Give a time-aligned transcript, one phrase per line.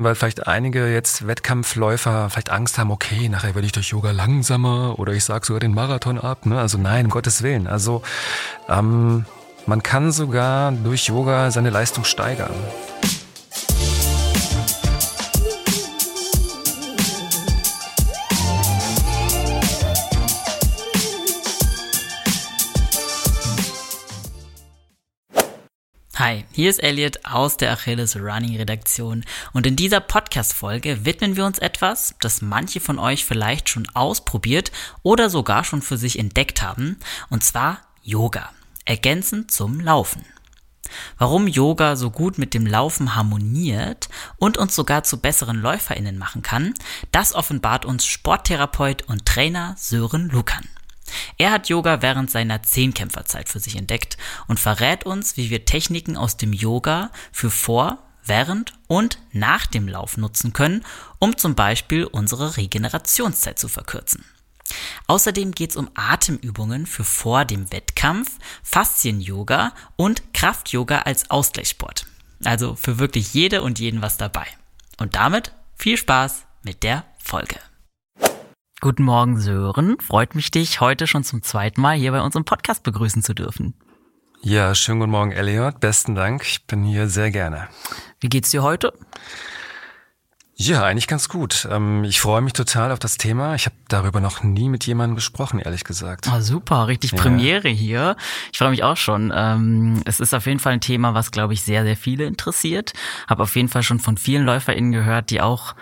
[0.00, 4.96] weil vielleicht einige jetzt Wettkampfläufer vielleicht Angst haben, okay, nachher werde ich durch Yoga langsamer
[4.96, 6.46] oder ich sage sogar den Marathon ab.
[6.46, 6.58] Ne?
[6.58, 7.66] Also nein, um Gottes Willen.
[7.66, 8.02] Also
[8.68, 9.24] ähm,
[9.66, 12.54] man kann sogar durch Yoga seine Leistung steigern.
[26.28, 29.24] Hi, hier ist Elliot aus der Achilles Running Redaktion
[29.54, 34.70] und in dieser Podcast-Folge widmen wir uns etwas, das manche von euch vielleicht schon ausprobiert
[35.02, 36.98] oder sogar schon für sich entdeckt haben,
[37.30, 38.50] und zwar Yoga,
[38.84, 40.22] ergänzend zum Laufen.
[41.16, 46.42] Warum Yoga so gut mit dem Laufen harmoniert und uns sogar zu besseren LäuferInnen machen
[46.42, 46.74] kann,
[47.10, 50.68] das offenbart uns Sporttherapeut und Trainer Sören Lukan.
[51.36, 54.16] Er hat Yoga während seiner Zehnkämpferzeit für sich entdeckt
[54.46, 59.88] und verrät uns, wie wir Techniken aus dem Yoga für vor, während und nach dem
[59.88, 60.84] Lauf nutzen können,
[61.18, 64.24] um zum Beispiel unsere Regenerationszeit zu verkürzen.
[65.06, 68.30] Außerdem geht es um Atemübungen für vor dem Wettkampf,
[68.62, 72.06] Faszien-Yoga und Kraft-Yoga als Ausgleichssport.
[72.44, 74.46] Also für wirklich jede und jeden was dabei.
[74.98, 77.58] Und damit viel Spaß mit der Folge.
[78.80, 79.96] Guten Morgen, Sören.
[79.98, 83.34] Freut mich, dich heute schon zum zweiten Mal hier bei uns im Podcast begrüßen zu
[83.34, 83.74] dürfen.
[84.40, 85.80] Ja, schönen guten Morgen, Elliot.
[85.80, 86.44] Besten Dank.
[86.44, 87.66] Ich bin hier sehr gerne.
[88.20, 88.92] Wie geht's dir heute?
[90.54, 91.66] Ja, eigentlich ganz gut.
[91.68, 93.56] Ähm, ich freue mich total auf das Thema.
[93.56, 96.28] Ich habe darüber noch nie mit jemandem gesprochen, ehrlich gesagt.
[96.32, 97.18] Oh, super, richtig ja.
[97.18, 98.16] Premiere hier.
[98.52, 99.32] Ich freue mich auch schon.
[99.34, 102.92] Ähm, es ist auf jeden Fall ein Thema, was, glaube ich, sehr, sehr viele interessiert.
[103.26, 105.74] Habe auf jeden Fall schon von vielen LäuferInnen gehört, die auch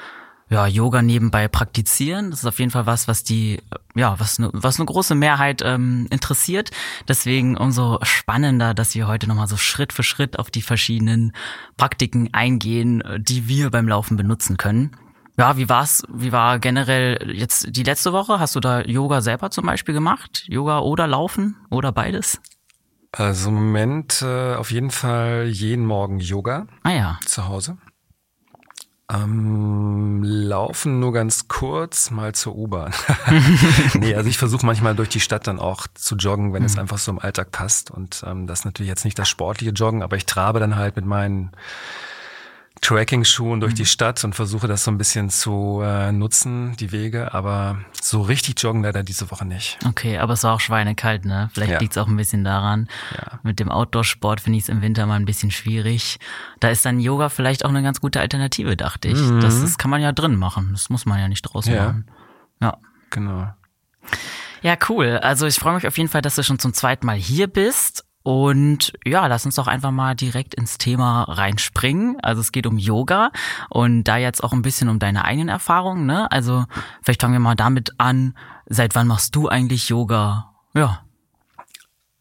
[0.48, 2.30] ja, Yoga nebenbei praktizieren.
[2.30, 3.60] Das ist auf jeden Fall was, was die,
[3.94, 6.70] ja, was eine, was eine große Mehrheit ähm, interessiert.
[7.08, 11.32] Deswegen umso spannender, dass wir heute nochmal so Schritt für Schritt auf die verschiedenen
[11.76, 14.96] Praktiken eingehen, die wir beim Laufen benutzen können.
[15.38, 16.04] Ja, wie war's?
[16.08, 18.40] Wie war generell jetzt die letzte Woche?
[18.40, 20.44] Hast du da Yoga selber zum Beispiel gemacht?
[20.46, 22.40] Yoga oder Laufen oder beides?
[23.12, 26.66] Also im Moment äh, auf jeden Fall jeden Morgen Yoga.
[26.84, 27.18] Ah ja.
[27.26, 27.76] Zu Hause.
[29.12, 32.92] Ähm, laufen nur ganz kurz mal zur U-Bahn.
[33.94, 36.66] nee, also ich versuche manchmal durch die Stadt dann auch zu joggen, wenn mhm.
[36.66, 37.92] es einfach so im Alltag passt.
[37.92, 40.96] Und ähm, das ist natürlich jetzt nicht das sportliche Joggen, aber ich trabe dann halt
[40.96, 41.52] mit meinen
[42.86, 43.78] Tracking-Schuhen durch mhm.
[43.78, 48.22] die Stadt und versuche das so ein bisschen zu äh, nutzen, die Wege, aber so
[48.22, 49.76] richtig joggen leider diese Woche nicht.
[49.84, 51.50] Okay, aber es war auch schweinekalt, ne?
[51.52, 51.78] Vielleicht ja.
[51.80, 52.88] liegt es auch ein bisschen daran.
[53.16, 53.40] Ja.
[53.42, 56.20] Mit dem Outdoor-Sport finde ich es im Winter mal ein bisschen schwierig.
[56.60, 59.18] Da ist dann Yoga vielleicht auch eine ganz gute Alternative, dachte ich.
[59.20, 59.40] Mhm.
[59.40, 60.68] Das, das kann man ja drin machen.
[60.70, 61.86] Das muss man ja nicht draußen ja.
[61.86, 62.06] machen.
[62.62, 62.78] Ja.
[63.10, 63.52] Genau.
[64.62, 65.18] Ja, cool.
[65.18, 68.05] Also ich freue mich auf jeden Fall, dass du schon zum zweiten Mal hier bist.
[68.26, 72.18] Und ja, lass uns doch einfach mal direkt ins Thema reinspringen.
[72.24, 73.30] Also es geht um Yoga
[73.70, 76.06] und da jetzt auch ein bisschen um deine eigenen Erfahrungen.
[76.06, 76.28] Ne?
[76.32, 76.64] Also
[77.04, 78.36] vielleicht fangen wir mal damit an.
[78.66, 80.52] Seit wann machst du eigentlich Yoga?
[80.74, 81.04] Ja.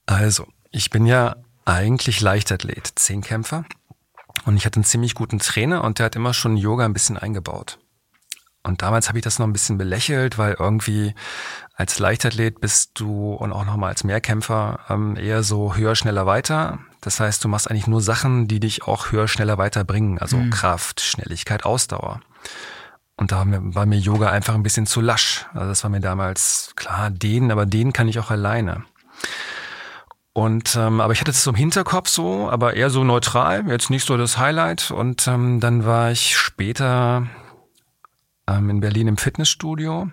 [0.05, 3.65] Also, ich bin ja eigentlich Leichtathlet, Zehnkämpfer.
[4.45, 7.17] Und ich hatte einen ziemlich guten Trainer und der hat immer schon Yoga ein bisschen
[7.17, 7.79] eingebaut.
[8.61, 11.15] Und damals habe ich das noch ein bisschen belächelt, weil irgendwie
[11.75, 16.79] als Leichtathlet bist du und auch nochmal als Mehrkämpfer ähm, eher so höher, schneller, weiter.
[17.01, 20.17] Das heißt, du machst eigentlich nur Sachen, die dich auch höher, schneller weiterbringen.
[20.17, 20.51] Also mhm.
[20.51, 22.21] Kraft, Schnelligkeit, Ausdauer.
[23.17, 25.45] Und da war mir Yoga einfach ein bisschen zu lasch.
[25.53, 28.83] Also das war mir damals klar, den, aber den kann ich auch alleine.
[30.31, 33.89] Und ähm, aber ich hatte es so im Hinterkopf so, aber eher so neutral, jetzt
[33.89, 34.91] nicht so das Highlight.
[34.91, 37.27] Und ähm, dann war ich später
[38.47, 40.09] ähm, in Berlin im Fitnessstudio.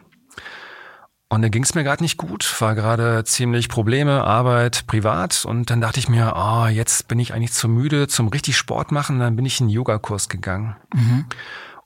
[1.33, 5.47] Und da ging es mir gerade nicht gut, war gerade ziemlich Probleme, Arbeit, privat.
[5.47, 8.93] Und dann dachte ich mir, oh, jetzt bin ich eigentlich zu müde zum richtig Sport
[8.93, 9.19] machen.
[9.19, 10.77] Dann bin ich in einen Yogakurs gegangen.
[10.93, 11.25] Mhm.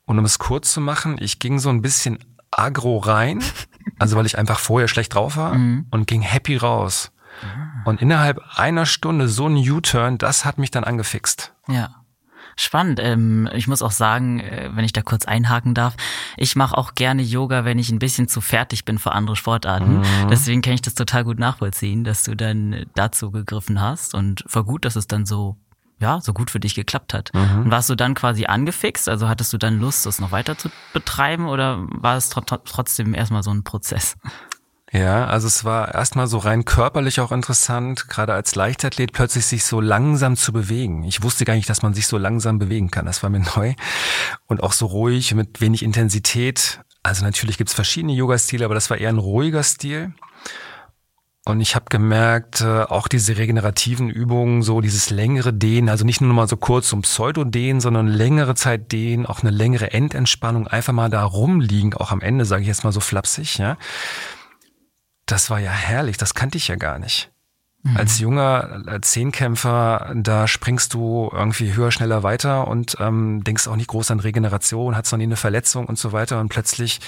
[0.04, 2.18] Und um es kurz zu machen, ich ging so ein bisschen
[2.50, 3.40] agro rein,
[4.00, 5.86] also weil ich einfach vorher schlecht drauf war mhm.
[5.92, 7.12] und ging happy raus.
[7.40, 7.82] Mhm.
[7.84, 11.52] Und innerhalb einer Stunde so ein U-Turn, das hat mich dann angefixt.
[11.68, 12.02] Ja.
[12.58, 13.00] Spannend.
[13.02, 15.94] Ähm, ich muss auch sagen, äh, wenn ich da kurz einhaken darf,
[16.38, 19.98] ich mache auch gerne Yoga, wenn ich ein bisschen zu fertig bin für andere Sportarten.
[19.98, 20.28] Mhm.
[20.30, 24.64] Deswegen kann ich das total gut nachvollziehen, dass du dann dazu gegriffen hast und war
[24.64, 25.56] gut, dass es dann so
[25.98, 27.30] ja, so gut für dich geklappt hat.
[27.32, 27.64] Mhm.
[27.64, 29.08] Und warst du dann quasi angefixt?
[29.08, 33.42] Also hattest du dann Lust, das noch weiter zu betreiben oder war es trotzdem erstmal
[33.42, 34.16] so ein Prozess?
[34.96, 39.64] Ja, also es war erstmal so rein körperlich auch interessant, gerade als Leichtathlet plötzlich sich
[39.64, 41.04] so langsam zu bewegen.
[41.04, 43.04] Ich wusste gar nicht, dass man sich so langsam bewegen kann.
[43.04, 43.74] Das war mir neu.
[44.46, 46.80] Und auch so ruhig, mit wenig Intensität.
[47.02, 50.14] Also natürlich gibt's verschiedene Yoga-Stile, aber das war eher ein ruhiger Stil.
[51.44, 56.22] Und ich habe gemerkt, äh, auch diese regenerativen Übungen, so dieses längere Dehnen, also nicht
[56.22, 60.94] nur mal so kurz zum Pseudo-Dehnen, sondern längere Zeit Dehnen, auch eine längere Endentspannung, einfach
[60.94, 63.76] mal da rumliegen, auch am Ende, sage ich jetzt mal so flapsig, ja.
[65.26, 67.30] Das war ja herrlich, das kannte ich ja gar nicht.
[67.82, 67.96] Mhm.
[67.96, 73.88] Als junger Zehnkämpfer, da springst du irgendwie höher, schneller weiter und ähm, denkst auch nicht
[73.88, 77.00] groß an Regeneration, hast noch nie eine Verletzung und so weiter und plötzlich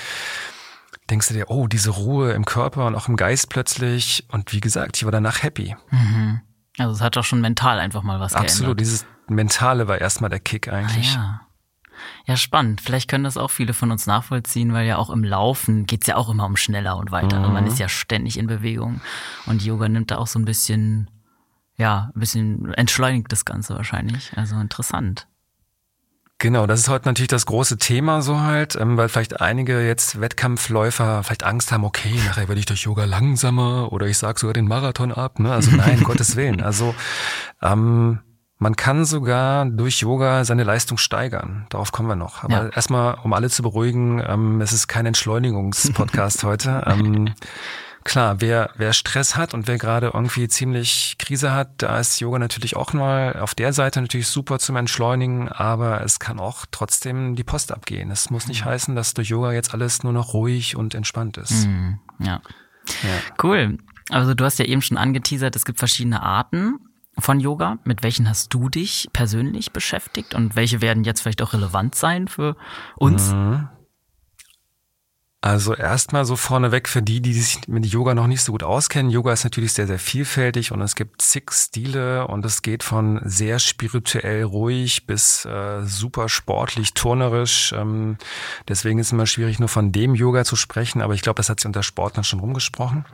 [1.11, 4.27] denkst du dir, oh, diese Ruhe im Körper und auch im Geist plötzlich.
[4.31, 5.75] Und wie gesagt, ich war danach happy.
[5.91, 6.41] Mhm.
[6.79, 8.81] Also es hat doch schon mental einfach mal was Absolut, geändert.
[8.81, 11.17] dieses Mentale war erstmal der Kick eigentlich.
[11.17, 11.41] Ah, ja.
[12.27, 12.81] Ja, spannend.
[12.81, 16.17] Vielleicht können das auch viele von uns nachvollziehen, weil ja auch im Laufen geht's ja
[16.17, 17.47] auch immer um schneller und weiter.
[17.47, 17.53] Mhm.
[17.53, 19.01] Man ist ja ständig in Bewegung.
[19.47, 21.11] Und Yoga nimmt da auch so ein bisschen,
[21.77, 24.33] ja, ein bisschen entschleunigt das Ganze wahrscheinlich.
[24.37, 25.27] Also interessant.
[26.41, 30.21] Genau, das ist heute natürlich das große Thema so halt, ähm, weil vielleicht einige jetzt
[30.21, 34.55] Wettkampfläufer vielleicht Angst haben, okay, nachher werde ich durch Yoga langsamer oder ich sag sogar
[34.55, 35.41] den Marathon ab.
[35.41, 35.53] Ne?
[35.53, 36.63] Also nein, Gottes Willen.
[36.63, 36.95] Also
[37.61, 38.21] ähm,
[38.59, 41.67] man kann sogar durch Yoga seine Leistung steigern.
[41.71, 42.43] Darauf kommen wir noch.
[42.43, 42.69] Aber ja.
[42.69, 46.83] erstmal, um alle zu beruhigen, ähm, es ist kein Entschleunigungspodcast heute.
[46.87, 47.35] Ähm,
[48.03, 52.41] klar, wer, wer Stress hat und wer gerade irgendwie ziemlich Krise hat, da ist Yoga
[52.41, 57.37] natürlich auch mal auf der Seite natürlich super zum Entschleunigen, aber es kann auch trotzdem
[57.37, 58.11] die Post abgehen.
[58.11, 58.71] Es muss nicht mhm.
[58.71, 61.67] heißen, dass durch Yoga jetzt alles nur noch ruhig und entspannt ist.
[61.67, 62.41] Mhm, ja.
[63.05, 63.19] ja.
[63.41, 63.79] Cool.
[64.11, 66.81] Also du hast ja eben schon angeteasert, es gibt verschiedene Arten
[67.19, 67.79] von Yoga.
[67.85, 72.29] Mit welchen hast du dich persönlich beschäftigt und welche werden jetzt vielleicht auch relevant sein
[72.29, 72.57] für
[72.97, 73.33] uns?
[73.33, 73.69] Mhm.
[75.41, 79.09] Also erstmal so vorneweg für die, die sich mit Yoga noch nicht so gut auskennen.
[79.09, 83.21] Yoga ist natürlich sehr, sehr vielfältig und es gibt zig Stile und es geht von
[83.25, 87.73] sehr spirituell ruhig bis äh, super sportlich, turnerisch.
[87.73, 88.19] Ähm,
[88.67, 91.49] deswegen ist es immer schwierig, nur von dem Yoga zu sprechen, aber ich glaube, das
[91.49, 93.05] hat sich unter Sportlern schon rumgesprochen.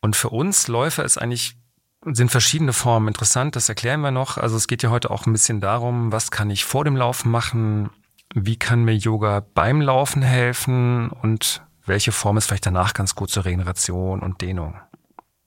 [0.00, 1.56] Und für uns Läufer ist eigentlich
[2.04, 4.36] sind verschiedene Formen interessant, das erklären wir noch.
[4.36, 7.30] Also es geht ja heute auch ein bisschen darum, was kann ich vor dem Laufen
[7.30, 7.90] machen,
[8.34, 13.30] wie kann mir Yoga beim Laufen helfen und welche Form ist vielleicht danach ganz gut
[13.30, 14.74] zur Regeneration und Dehnung.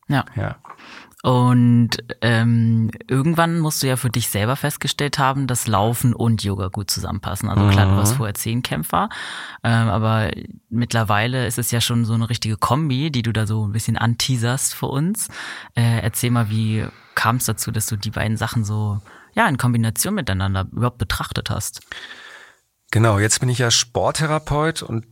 [0.07, 0.25] Ja.
[0.35, 0.57] ja.
[1.25, 1.89] Und
[2.21, 6.91] ähm, irgendwann musst du ja für dich selber festgestellt haben, dass Laufen und Yoga gut
[6.91, 7.49] zusammenpassen.
[7.49, 8.17] Also klar, du warst mhm.
[8.17, 9.09] vorher Zehnkämpfer,
[9.63, 10.29] ähm, aber
[10.69, 13.97] mittlerweile ist es ja schon so eine richtige Kombi, die du da so ein bisschen
[13.97, 15.29] anteaserst für uns.
[15.73, 16.85] Äh, erzähl mal, wie
[17.15, 19.01] kam es dazu, dass du die beiden Sachen so
[19.33, 21.81] ja in Kombination miteinander überhaupt betrachtet hast?
[22.91, 25.07] Genau, jetzt bin ich ja Sporttherapeut und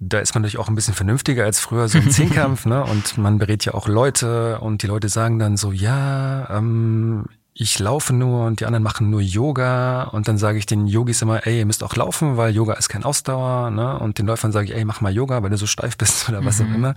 [0.00, 2.82] da ist man natürlich auch ein bisschen vernünftiger als früher so im Zehnkampf, ne?
[2.84, 7.78] Und man berät ja auch Leute und die Leute sagen dann so, ja, ähm, ich
[7.78, 11.46] laufe nur und die anderen machen nur Yoga und dann sage ich den Yogis immer,
[11.46, 13.98] ey, ihr müsst auch laufen, weil Yoga ist kein Ausdauer, ne?
[13.98, 16.42] Und den Läufern sage ich, ey, mach mal Yoga, weil du so steif bist oder
[16.46, 16.70] was mhm.
[16.70, 16.94] auch immer,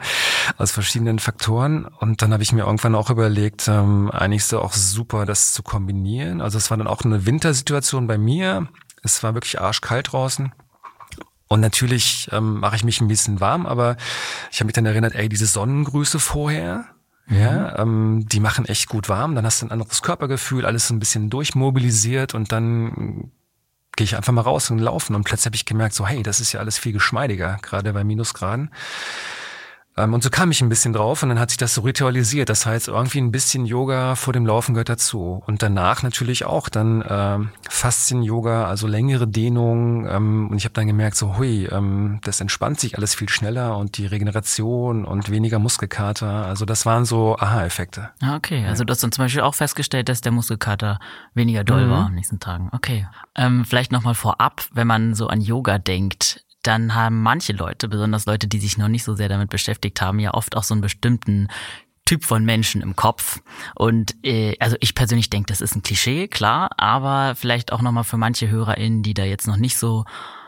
[0.57, 1.83] aus verschiedenen Faktoren.
[1.83, 5.61] Und dann habe ich mir irgendwann auch überlegt, ähm, eigentlich so auch super, das zu
[5.61, 6.39] kombinieren.
[6.39, 8.69] Also es war dann auch eine Wintersituation bei mir.
[9.01, 10.53] Es war wirklich arschkalt draußen.
[11.48, 13.98] Und natürlich ähm, mache ich mich ein bisschen warm, aber
[14.51, 16.86] ich habe mich dann erinnert, ey, diese Sonnengrüße vorher,
[17.28, 17.38] mhm.
[17.38, 19.36] ja, ähm, die machen echt gut warm.
[19.36, 23.31] Dann hast du ein anderes Körpergefühl, alles ein bisschen durchmobilisiert und dann
[23.95, 25.16] gehe ich einfach mal raus und laufen.
[25.16, 28.04] Und plötzlich habe ich gemerkt, so, hey, das ist ja alles viel geschmeidiger, gerade bei
[28.04, 28.72] Minusgraden.
[29.98, 32.50] Ähm, und so kam ich ein bisschen drauf und dann hat sich das so ritualisiert.
[32.50, 35.44] Das heißt, irgendwie ein bisschen Yoga vor dem Laufen gehört dazu.
[35.45, 40.07] Und danach natürlich auch dann ähm, Faszien-Yoga, also längere Dehnung.
[40.07, 43.77] Ähm, und ich habe dann gemerkt, so hui, ähm, das entspannt sich alles viel schneller
[43.77, 46.46] und die Regeneration und weniger Muskelkater.
[46.46, 48.10] Also das waren so Aha-Effekte.
[48.22, 51.00] Ah, okay, also du hast dann zum Beispiel auch festgestellt, dass der Muskelkater
[51.34, 51.91] weniger doll mhm.
[51.91, 52.70] war am nächsten Tagen.
[52.72, 53.08] Okay.
[53.36, 58.25] Ähm, vielleicht nochmal vorab, wenn man so an Yoga denkt, dann haben manche Leute, besonders
[58.25, 60.82] Leute, die sich noch nicht so sehr damit beschäftigt haben, ja oft auch so einen
[60.82, 61.50] bestimmten
[62.05, 63.41] Typ von Menschen im Kopf.
[63.75, 68.03] Und äh, also ich persönlich denke, das ist ein Klischee, klar, aber vielleicht auch nochmal
[68.03, 70.05] für manche HörerInnen, die da jetzt noch nicht so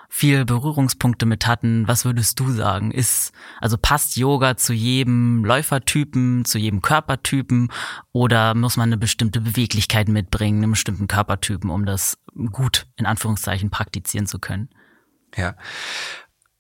[0.10, 2.91] viel Berührungspunkte mit hatten, was würdest du sagen?
[2.91, 7.69] Ist, also passt Yoga zu jedem Läufertypen, zu jedem Körpertypen
[8.13, 12.17] oder muss man eine bestimmte Beweglichkeit mitbringen, einen bestimmten Körpertypen, um das
[12.51, 14.69] gut in Anführungszeichen praktizieren zu können?
[15.36, 15.56] Ja.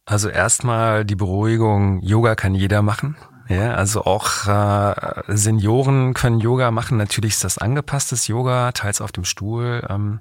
[0.05, 3.15] Also erstmal die Beruhigung, Yoga kann jeder machen.
[3.47, 6.97] Ja, also auch äh, Senioren können Yoga machen.
[6.97, 9.85] Natürlich ist das angepasstes Yoga, teils auf dem Stuhl.
[9.89, 10.19] Ähm,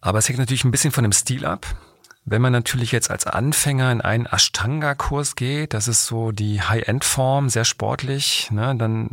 [0.00, 1.66] aber es hängt natürlich ein bisschen von dem Stil ab.
[2.24, 7.48] Wenn man natürlich jetzt als Anfänger in einen Ashtanga-Kurs geht, das ist so die High-End-Form,
[7.48, 9.08] sehr sportlich, ne, dann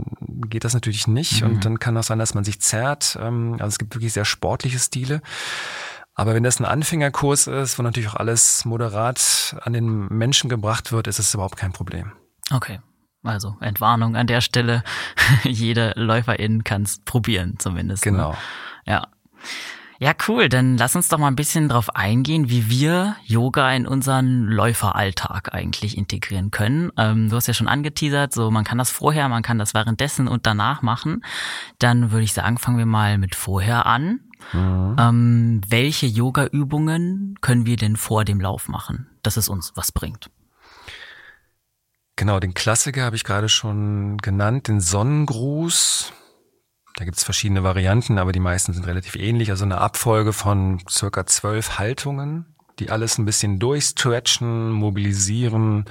[0.48, 1.42] geht das natürlich nicht.
[1.42, 1.48] Mhm.
[1.50, 3.18] Und dann kann auch sein, dass man sich zerrt.
[3.20, 5.22] Ähm, also es gibt wirklich sehr sportliche Stile.
[6.20, 10.92] Aber wenn das ein Anfängerkurs ist, wo natürlich auch alles moderat an den Menschen gebracht
[10.92, 12.12] wird, ist es überhaupt kein Problem.
[12.52, 12.82] Okay.
[13.24, 14.84] Also Entwarnung an der Stelle.
[15.44, 18.06] Jede Läuferin kann es probieren, zumindest.
[18.06, 18.12] Ne?
[18.12, 18.32] Genau.
[18.32, 18.38] Ne?
[18.86, 19.08] Ja.
[20.02, 20.50] Ja, cool.
[20.50, 25.54] Dann lass uns doch mal ein bisschen drauf eingehen, wie wir Yoga in unseren Läuferalltag
[25.54, 26.92] eigentlich integrieren können.
[26.98, 30.28] Ähm, du hast ja schon angeteasert, so man kann das vorher, man kann das währenddessen
[30.28, 31.24] und danach machen.
[31.80, 34.20] Dann würde ich sagen, fangen wir mal mit vorher an.
[34.54, 34.96] Mhm.
[35.00, 40.30] Ähm, welche Yoga-Übungen können wir denn vor dem Lauf machen, dass es uns was bringt?
[42.16, 46.12] Genau, den Klassiker habe ich gerade schon genannt, den Sonnengruß.
[46.96, 49.52] Da gibt es verschiedene Varianten, aber die meisten sind relativ ähnlich.
[49.52, 55.86] Also eine Abfolge von circa zwölf Haltungen, die alles ein bisschen durchstretchen, mobilisieren,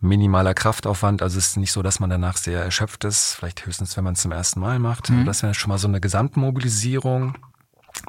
[0.00, 1.22] minimaler Kraftaufwand.
[1.22, 3.34] Also es ist nicht so, dass man danach sehr erschöpft ist.
[3.34, 5.10] Vielleicht höchstens, wenn man es zum ersten Mal macht.
[5.10, 5.24] Mhm.
[5.24, 7.36] Das wäre schon mal so eine Gesamtmobilisierung.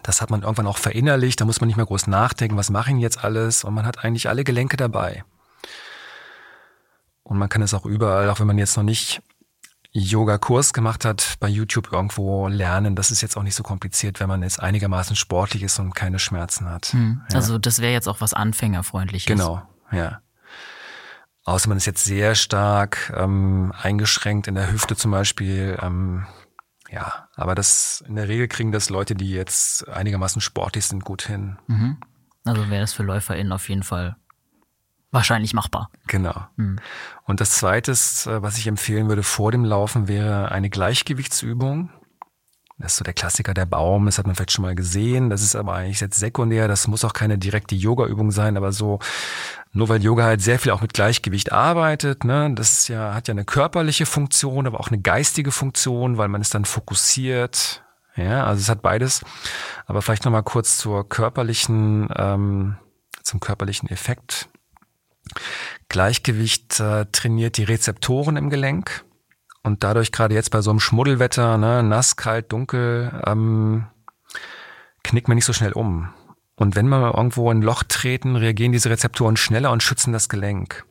[0.03, 1.39] Das hat man irgendwann auch verinnerlicht.
[1.39, 3.63] Da muss man nicht mehr groß nachdenken, was mache ich jetzt alles?
[3.63, 5.23] Und man hat eigentlich alle Gelenke dabei.
[7.23, 9.21] Und man kann es auch überall, auch wenn man jetzt noch nicht
[9.91, 12.95] Yoga-Kurs gemacht hat, bei YouTube irgendwo lernen.
[12.95, 16.19] Das ist jetzt auch nicht so kompliziert, wenn man jetzt einigermaßen sportlich ist und keine
[16.19, 16.87] Schmerzen hat.
[16.87, 17.21] Hm.
[17.29, 17.35] Ja.
[17.35, 19.27] Also das wäre jetzt auch was Anfängerfreundliches.
[19.27, 20.21] Genau, ja.
[21.47, 25.79] Außer man ist jetzt sehr stark ähm, eingeschränkt in der Hüfte zum Beispiel.
[25.81, 26.27] Ähm,
[26.91, 31.21] ja, aber das in der Regel kriegen das Leute, die jetzt einigermaßen sportlich sind, gut
[31.21, 31.57] hin.
[31.67, 31.99] Mhm.
[32.43, 34.17] Also wäre das für LäuferInnen auf jeden Fall
[35.11, 35.89] wahrscheinlich machbar.
[36.07, 36.47] Genau.
[36.57, 36.79] Mhm.
[37.23, 41.89] Und das Zweite, äh, was ich empfehlen würde vor dem Laufen, wäre eine Gleichgewichtsübung.
[42.79, 45.31] Das ist so der Klassiker der Baum, das hat man vielleicht schon mal gesehen.
[45.31, 48.99] Das ist aber eigentlich jetzt sekundär, das muss auch keine direkte Yoga-Übung sein, aber so,
[49.71, 53.27] nur weil Yoga halt sehr viel auch mit Gleichgewicht arbeitet, ne, das ist ja, hat
[53.27, 57.83] ja eine körperliche Funktion, aber auch eine geistige Funktion, weil man ist dann fokussiert.
[58.15, 59.23] Ja, also es hat beides.
[59.85, 62.77] Aber vielleicht nochmal kurz zur körperlichen, ähm,
[63.23, 64.49] zum körperlichen Effekt.
[65.89, 69.03] Gleichgewicht äh, trainiert die Rezeptoren im Gelenk
[69.67, 73.85] und dadurch gerade jetzt bei so einem Schmuddelwetter, ne, nass, kalt, dunkel, ähm,
[75.03, 76.09] knickt man nicht so schnell um.
[76.55, 80.85] Und wenn wir irgendwo ein Loch treten, reagieren diese Rezeptoren schneller und schützen das Gelenk.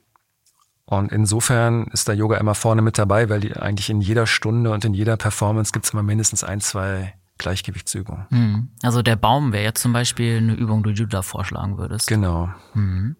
[0.84, 4.70] Und insofern ist da Yoga immer vorne mit dabei, weil die eigentlich in jeder Stunde
[4.70, 8.26] und in jeder Performance gibt's immer mindestens ein, zwei Gleichgewichtsübungen.
[8.30, 8.68] Mhm.
[8.82, 12.06] Also der Baum wäre jetzt zum Beispiel eine Übung, die du da vorschlagen würdest.
[12.06, 12.50] Genau.
[12.74, 13.16] Mhm.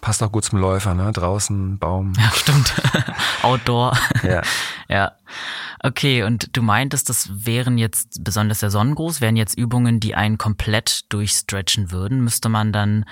[0.00, 1.12] Passt auch gut zum Läufer, ne?
[1.12, 2.12] Draußen, Baum.
[2.16, 2.74] Ja, stimmt.
[3.42, 3.96] Outdoor.
[4.22, 4.42] Ja.
[4.88, 5.12] ja.
[5.82, 10.38] Okay, und du meintest, das wären jetzt, besonders der Sonnengruß, wären jetzt Übungen, die einen
[10.38, 12.22] komplett durchstretchen würden.
[12.22, 13.04] Müsste man dann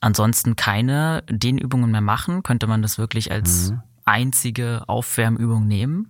[0.00, 2.42] ansonsten keine Dehnübungen mehr machen?
[2.42, 3.82] Könnte man das wirklich als mhm.
[4.04, 6.08] einzige Aufwärmübung nehmen?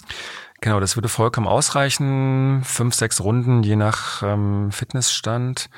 [0.60, 2.62] Genau, das würde vollkommen ausreichen.
[2.64, 5.68] Fünf, sechs Runden, je nach ähm, Fitnessstand.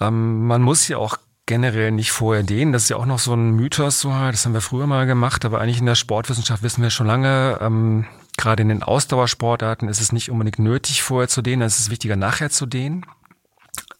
[0.00, 1.16] Ähm, man muss ja auch
[1.46, 2.72] generell nicht vorher dehnen.
[2.72, 5.44] Das ist ja auch noch so ein Mythos, so das haben wir früher mal gemacht,
[5.44, 10.00] aber eigentlich in der Sportwissenschaft wissen wir schon lange, ähm, gerade in den Ausdauersportarten ist
[10.00, 13.06] es nicht unbedingt nötig, vorher zu dehnen, es ist wichtiger, nachher zu dehnen.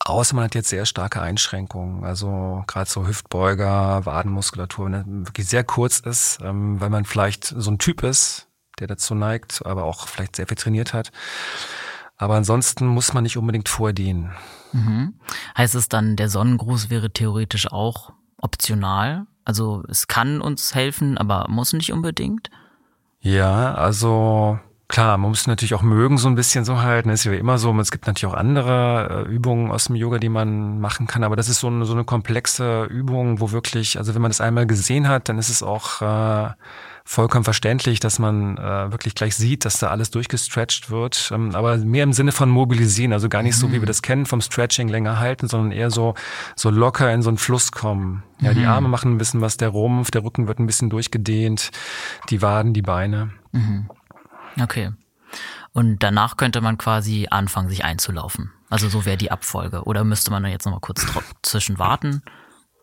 [0.04, 5.48] Außer man hat jetzt sehr starke Einschränkungen, also gerade so Hüftbeuger, Wadenmuskulatur, wenn das wirklich
[5.48, 8.48] sehr kurz ist, ähm, weil man vielleicht so ein Typ ist,
[8.78, 11.10] der dazu neigt, aber auch vielleicht sehr viel trainiert hat.
[12.16, 14.32] Aber ansonsten muss man nicht unbedingt vorher dehnen.
[14.72, 15.14] Mhm.
[15.56, 19.26] Heißt es dann, der Sonnengruß wäre theoretisch auch optional?
[19.44, 22.50] Also es kann uns helfen, aber muss nicht unbedingt?
[23.20, 24.58] Ja, also
[24.88, 27.08] klar, man muss natürlich auch mögen so ein bisschen so halten.
[27.08, 27.78] Das ist ja immer so.
[27.80, 31.24] Es gibt natürlich auch andere äh, Übungen aus dem Yoga, die man machen kann.
[31.24, 34.40] Aber das ist so eine, so eine komplexe Übung, wo wirklich, also wenn man das
[34.40, 36.50] einmal gesehen hat, dann ist es auch äh,
[37.06, 41.30] vollkommen verständlich, dass man äh, wirklich gleich sieht, dass da alles durchgestretcht wird.
[41.32, 43.60] Ähm, aber mehr im Sinne von mobilisieren, also gar nicht mhm.
[43.60, 43.86] so, wie wir mhm.
[43.86, 46.14] das kennen, vom Stretching länger halten, sondern eher so,
[46.56, 48.24] so locker in so einen Fluss kommen.
[48.40, 48.56] Ja, mhm.
[48.56, 51.70] die Arme machen ein bisschen was, der Rumpf, der Rücken wird ein bisschen durchgedehnt,
[52.28, 53.30] die Waden, die Beine.
[53.52, 53.88] Mhm.
[54.60, 54.90] Okay.
[55.72, 58.50] Und danach könnte man quasi anfangen, sich einzulaufen.
[58.68, 59.84] Also so wäre die Abfolge.
[59.84, 61.06] Oder müsste man jetzt nochmal kurz
[61.42, 62.22] zwischen warten?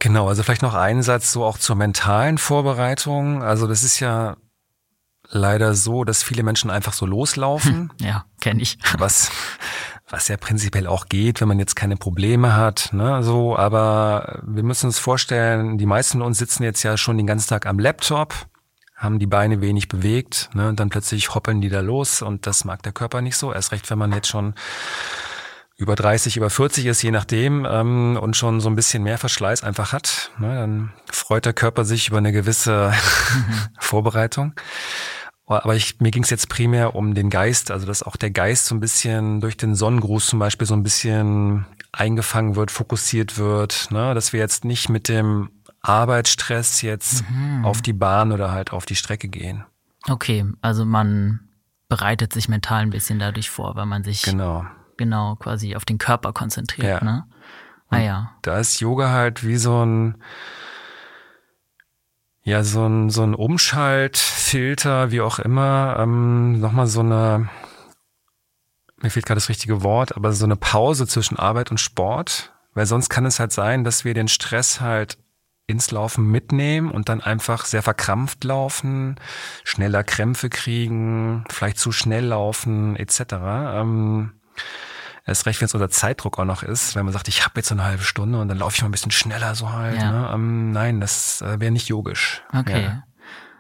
[0.04, 3.42] Genau, also vielleicht noch einen Satz so auch zur mentalen Vorbereitung.
[3.42, 4.36] Also das ist ja
[5.30, 7.74] leider so, dass viele Menschen einfach so loslaufen.
[7.74, 8.78] Hm, ja, kenne ich.
[8.98, 9.32] Was,
[10.10, 13.56] was ja prinzipiell auch geht, wenn man jetzt keine Probleme hat, ne, so.
[13.56, 17.48] Aber wir müssen uns vorstellen, die meisten von uns sitzen jetzt ja schon den ganzen
[17.48, 18.36] Tag am Laptop,
[18.98, 22.66] haben die Beine wenig bewegt, ne, und dann plötzlich hoppeln die da los und das
[22.66, 23.54] mag der Körper nicht so.
[23.54, 24.54] Erst recht, wenn man jetzt schon
[25.84, 29.64] über 30, über 40 ist, je nachdem, ähm, und schon so ein bisschen mehr Verschleiß
[29.64, 32.94] einfach hat, ne, dann freut der Körper sich über eine gewisse
[33.80, 34.54] Vorbereitung.
[35.46, 38.66] Aber ich, mir ging es jetzt primär um den Geist, also dass auch der Geist
[38.66, 43.92] so ein bisschen durch den Sonnengruß zum Beispiel so ein bisschen eingefangen wird, fokussiert wird,
[43.92, 45.50] ne, dass wir jetzt nicht mit dem
[45.82, 47.66] Arbeitsstress jetzt mhm.
[47.66, 49.66] auf die Bahn oder halt auf die Strecke gehen.
[50.08, 51.42] Okay, also man
[51.90, 54.66] bereitet sich mental ein bisschen dadurch vor, weil man sich genau,
[54.98, 57.02] genau quasi auf den Körper konzentriert.
[57.02, 57.04] Ja.
[57.04, 57.26] Ne?
[57.90, 58.32] Ah, ja.
[58.42, 60.16] Da ist Yoga halt wie so ein
[62.44, 67.50] ja, so ein, so ein Umschaltfilter, wie auch immer, ähm, nochmal so eine,
[69.02, 72.86] mir fehlt gerade das richtige Wort, aber so eine Pause zwischen Arbeit und Sport, weil
[72.86, 75.18] sonst kann es halt sein, dass wir den Stress halt
[75.68, 79.16] ins Laufen mitnehmen und dann einfach sehr verkrampft laufen,
[79.64, 83.22] schneller Krämpfe kriegen, vielleicht zu schnell laufen, etc.
[83.32, 84.34] Ähm,
[85.26, 87.72] Erst recht, wenn es unter Zeitdruck auch noch ist, wenn man sagt, ich habe jetzt
[87.72, 89.98] eine halbe Stunde und dann laufe ich mal ein bisschen schneller so halt.
[89.98, 90.12] Ja.
[90.12, 90.32] Ne?
[90.34, 92.42] Ähm, nein, das äh, wäre nicht yogisch.
[92.54, 92.84] Okay.
[92.84, 93.04] Ja.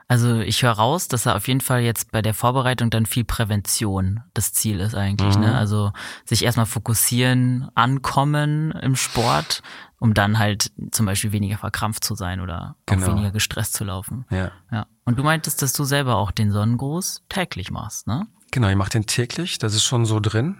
[0.09, 3.23] Also ich höre raus, dass er auf jeden Fall jetzt bei der Vorbereitung dann viel
[3.23, 5.35] Prävention das Ziel ist eigentlich.
[5.35, 5.47] Ne?
[5.47, 5.53] Mhm.
[5.53, 5.57] Ne?
[5.57, 5.91] Also
[6.25, 9.63] sich erstmal fokussieren, ankommen im Sport,
[9.99, 13.05] um dann halt zum Beispiel weniger verkrampft zu sein oder genau.
[13.05, 14.25] auch weniger gestresst zu laufen.
[14.29, 14.51] Ja.
[14.71, 14.85] ja.
[15.05, 18.27] Und du meintest, dass du selber auch den Sonnengruß täglich machst, ne?
[18.51, 20.57] Genau, ich mache den täglich, das ist schon so drin.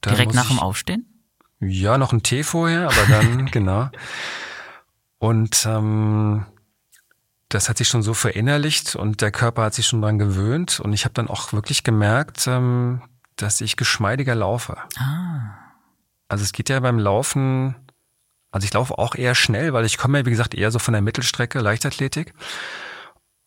[0.00, 1.16] Da Direkt nach dem Aufstehen?
[1.60, 3.88] Ja, noch ein Tee vorher, aber dann, genau.
[5.18, 6.46] Und ähm,
[7.48, 10.80] das hat sich schon so verinnerlicht und der Körper hat sich schon dran gewöhnt.
[10.80, 13.02] Und ich habe dann auch wirklich gemerkt, ähm,
[13.36, 14.76] dass ich geschmeidiger laufe.
[14.98, 15.56] Ah.
[16.28, 17.76] Also es geht ja beim Laufen,
[18.50, 20.92] also ich laufe auch eher schnell, weil ich komme ja, wie gesagt, eher so von
[20.92, 22.34] der Mittelstrecke, Leichtathletik.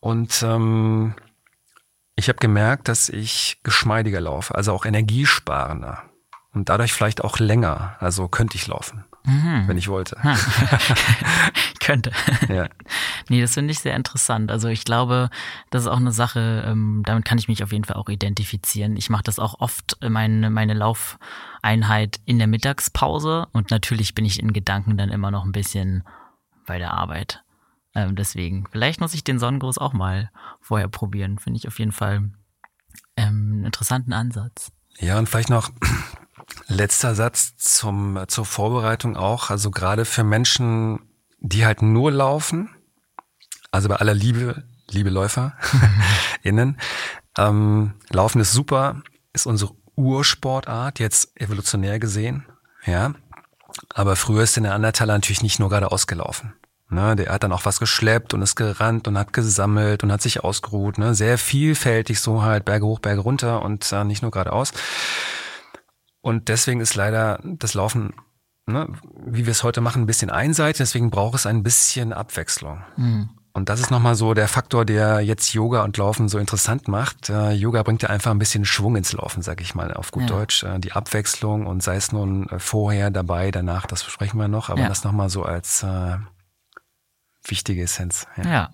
[0.00, 1.14] Und ähm,
[2.16, 6.09] ich habe gemerkt, dass ich geschmeidiger laufe, also auch energiesparender
[6.52, 7.96] und dadurch vielleicht auch länger.
[8.00, 9.64] Also könnte ich laufen, mhm.
[9.66, 10.16] wenn ich wollte.
[11.80, 12.12] könnte.
[12.48, 12.68] Ja.
[13.28, 14.50] Nee, das finde ich sehr interessant.
[14.50, 15.30] Also ich glaube,
[15.70, 18.96] das ist auch eine Sache, ähm, damit kann ich mich auf jeden Fall auch identifizieren.
[18.96, 24.24] Ich mache das auch oft, äh, meine, meine Laufeinheit in der Mittagspause und natürlich bin
[24.24, 26.04] ich in Gedanken dann immer noch ein bisschen
[26.66, 27.42] bei der Arbeit.
[27.94, 30.30] Ähm, deswegen, vielleicht muss ich den Sonnengruß auch mal
[30.60, 31.38] vorher probieren.
[31.38, 32.30] Finde ich auf jeden Fall
[33.16, 34.70] ähm, einen interessanten Ansatz.
[34.98, 35.70] Ja, und vielleicht noch
[36.66, 39.50] Letzter Satz zum, zur Vorbereitung auch.
[39.50, 41.00] Also gerade für Menschen,
[41.40, 42.70] die halt nur laufen,
[43.70, 45.54] also bei aller Liebe, liebe Läufer
[46.42, 46.78] innen,
[47.38, 52.46] ähm, Laufen ist super, ist unsere Ursportart, jetzt evolutionär gesehen,
[52.84, 53.14] ja.
[53.94, 56.54] Aber früher ist der Neandertaler natürlich nicht nur gerade ausgelaufen.
[56.92, 60.22] Ne, der hat dann auch was geschleppt und ist gerannt und hat gesammelt und hat
[60.22, 60.98] sich ausgeruht.
[60.98, 64.72] Ne, sehr vielfältig so halt Berge hoch, Berge runter und äh, nicht nur geradeaus.
[66.22, 68.14] Und deswegen ist leider das Laufen,
[68.66, 68.88] ne,
[69.26, 70.78] wie wir es heute machen, ein bisschen einseitig.
[70.78, 72.82] Deswegen braucht es ein bisschen Abwechslung.
[72.96, 73.30] Mhm.
[73.52, 77.30] Und das ist nochmal so der Faktor, der jetzt Yoga und Laufen so interessant macht.
[77.30, 80.22] Äh, Yoga bringt ja einfach ein bisschen Schwung ins Laufen, sag ich mal, auf gut
[80.22, 80.28] ja.
[80.28, 80.62] Deutsch.
[80.62, 84.68] Äh, die Abwechslung und sei es nun äh, vorher, dabei, danach, das besprechen wir noch,
[84.68, 84.88] aber ja.
[84.88, 86.18] das nochmal so als äh,
[87.44, 88.28] wichtige Essenz.
[88.36, 88.50] Ja.
[88.50, 88.70] ja.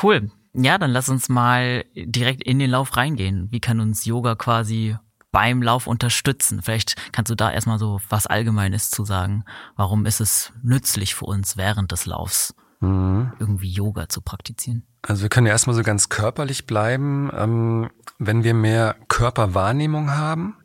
[0.00, 0.30] Cool.
[0.54, 3.48] Ja, dann lass uns mal direkt in den Lauf reingehen.
[3.50, 4.96] Wie kann uns Yoga quasi
[5.30, 6.62] beim Lauf unterstützen?
[6.62, 9.44] Vielleicht kannst du da erstmal so was Allgemeines zu sagen.
[9.76, 13.32] Warum ist es nützlich für uns während des Laufs, mhm.
[13.38, 14.86] irgendwie Yoga zu praktizieren?
[15.02, 17.30] Also wir können ja erstmal so ganz körperlich bleiben.
[17.34, 20.56] Ähm, wenn wir mehr Körperwahrnehmung haben,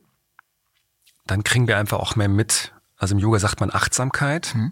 [1.26, 2.74] dann kriegen wir einfach auch mehr mit.
[2.98, 4.54] Also im Yoga sagt man Achtsamkeit.
[4.56, 4.72] Mhm.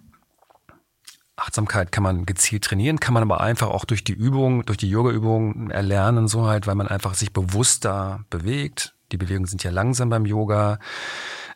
[1.38, 4.90] Achtsamkeit kann man gezielt trainieren, kann man aber einfach auch durch die Übung, durch die
[4.90, 10.10] Yoga-Übung erlernen, so halt, weil man einfach sich bewusster bewegt, die Bewegungen sind ja langsam
[10.10, 10.80] beim Yoga.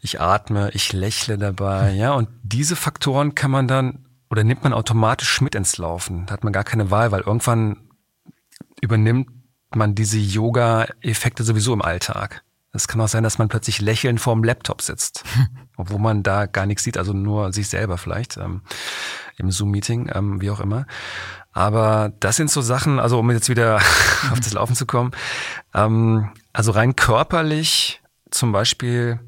[0.02, 2.13] Ich atme, ich lächle dabei, ja.
[2.13, 6.26] Und diese Faktoren kann man dann oder nimmt man automatisch mit ins Laufen.
[6.26, 7.78] Da hat man gar keine Wahl, weil irgendwann
[8.82, 9.30] übernimmt
[9.74, 12.44] man diese Yoga-Effekte sowieso im Alltag.
[12.72, 15.24] Es kann auch sein, dass man plötzlich lächelnd vorm Laptop sitzt,
[15.78, 18.62] obwohl man da gar nichts sieht, also nur sich selber vielleicht ähm,
[19.38, 20.86] im Zoom-Meeting, ähm, wie auch immer.
[21.54, 23.78] Aber das sind so Sachen, also um jetzt wieder
[24.32, 25.12] auf das Laufen zu kommen,
[25.74, 29.20] ähm, also rein körperlich zum Beispiel,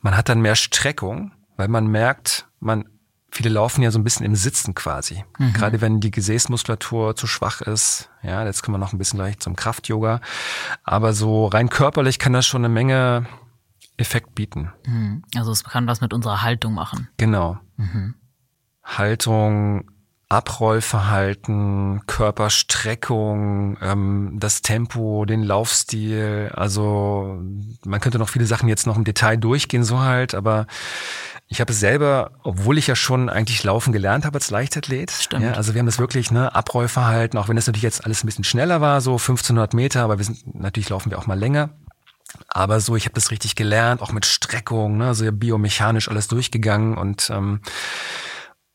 [0.00, 2.88] man hat dann mehr Streckung, weil man merkt, man
[3.30, 5.24] viele laufen ja so ein bisschen im Sitzen quasi.
[5.38, 5.52] Mhm.
[5.52, 8.08] Gerade wenn die Gesäßmuskulatur zu schwach ist.
[8.22, 10.20] Ja, jetzt kommen wir noch ein bisschen gleich zum Kraft-Yoga.
[10.84, 13.26] Aber so rein körperlich kann das schon eine Menge
[13.96, 14.72] Effekt bieten.
[14.86, 15.24] Mhm.
[15.36, 17.08] Also es kann was mit unserer Haltung machen.
[17.16, 17.58] Genau.
[17.76, 18.14] Mhm.
[18.84, 19.90] Haltung,
[20.34, 26.50] Abrollverhalten, Körperstreckung, ähm, das Tempo, den Laufstil.
[26.52, 27.38] Also
[27.84, 30.66] man könnte noch viele Sachen jetzt noch im Detail durchgehen, so halt, aber
[31.46, 35.12] ich habe es selber, obwohl ich ja schon eigentlich laufen gelernt habe als Leichtathlet.
[35.12, 35.44] Stimmt.
[35.44, 38.26] Ja, also wir haben das wirklich, ne, Abrollverhalten, auch wenn das natürlich jetzt alles ein
[38.26, 41.70] bisschen schneller war, so 1500 Meter, aber wir sind, natürlich laufen wir auch mal länger.
[42.48, 46.96] Aber so, ich habe das richtig gelernt, auch mit Streckung, ne, also biomechanisch alles durchgegangen
[46.96, 47.60] und ähm,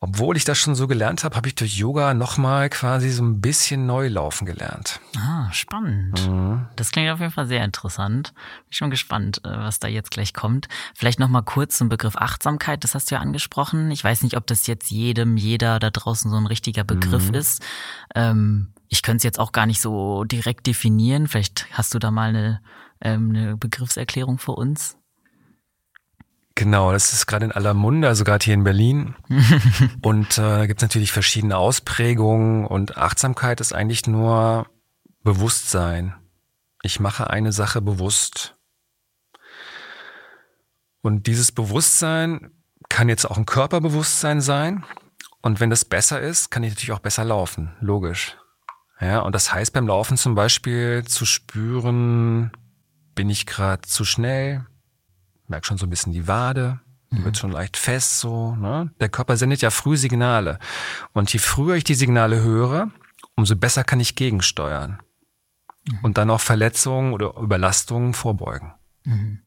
[0.02, 3.42] obwohl ich das schon so gelernt habe, habe ich durch Yoga nochmal quasi so ein
[3.42, 5.02] bisschen neu laufen gelernt.
[5.18, 6.26] Ah, spannend.
[6.26, 6.68] Mhm.
[6.78, 8.34] Das klingt auf jeden Fall sehr interessant.
[8.68, 10.70] Bin schon gespannt, äh, was da jetzt gleich kommt.
[10.96, 13.92] Vielleicht nochmal kurz zum Begriff Achtsamkeit, das hast du ja angesprochen.
[13.92, 17.36] Ich weiß nicht, ob das jetzt jedem, jeder da draußen so ein richtiger Begriff mhm.
[17.36, 17.62] ist.
[18.16, 21.28] Ähm, ich könnte es jetzt auch gar nicht so direkt definieren.
[21.28, 22.62] Vielleicht hast du da mal eine,
[23.02, 24.99] ähm, eine Begriffserklärung für uns.
[26.60, 29.16] Genau, das ist gerade in aller Munde, also gerade hier in Berlin.
[30.02, 34.68] und äh, da gibt es natürlich verschiedene Ausprägungen und Achtsamkeit ist eigentlich nur
[35.24, 36.16] Bewusstsein.
[36.84, 38.58] Ich mache eine Sache bewusst.
[41.02, 42.52] Und dieses Bewusstsein
[42.90, 44.84] kann jetzt auch ein Körperbewusstsein sein.
[45.42, 48.36] Und wenn das besser ist, kann ich natürlich auch besser laufen, logisch.
[49.00, 52.52] Ja, und das heißt beim Laufen zum Beispiel zu spüren,
[53.16, 54.66] bin ich gerade zu schnell,
[55.50, 57.26] merke schon so ein bisschen die Wade, mhm.
[57.26, 58.56] wird schon leicht fest so.
[58.56, 58.92] Ne?
[59.00, 60.60] Der Körper sendet ja früh Signale.
[61.14, 62.92] Und je früher ich die Signale höre,
[63.36, 65.00] umso besser kann ich gegensteuern.
[65.88, 66.00] Mhm.
[66.02, 68.74] Und dann auch Verletzungen oder Überlastungen vorbeugen.
[69.04, 69.40] Mhm.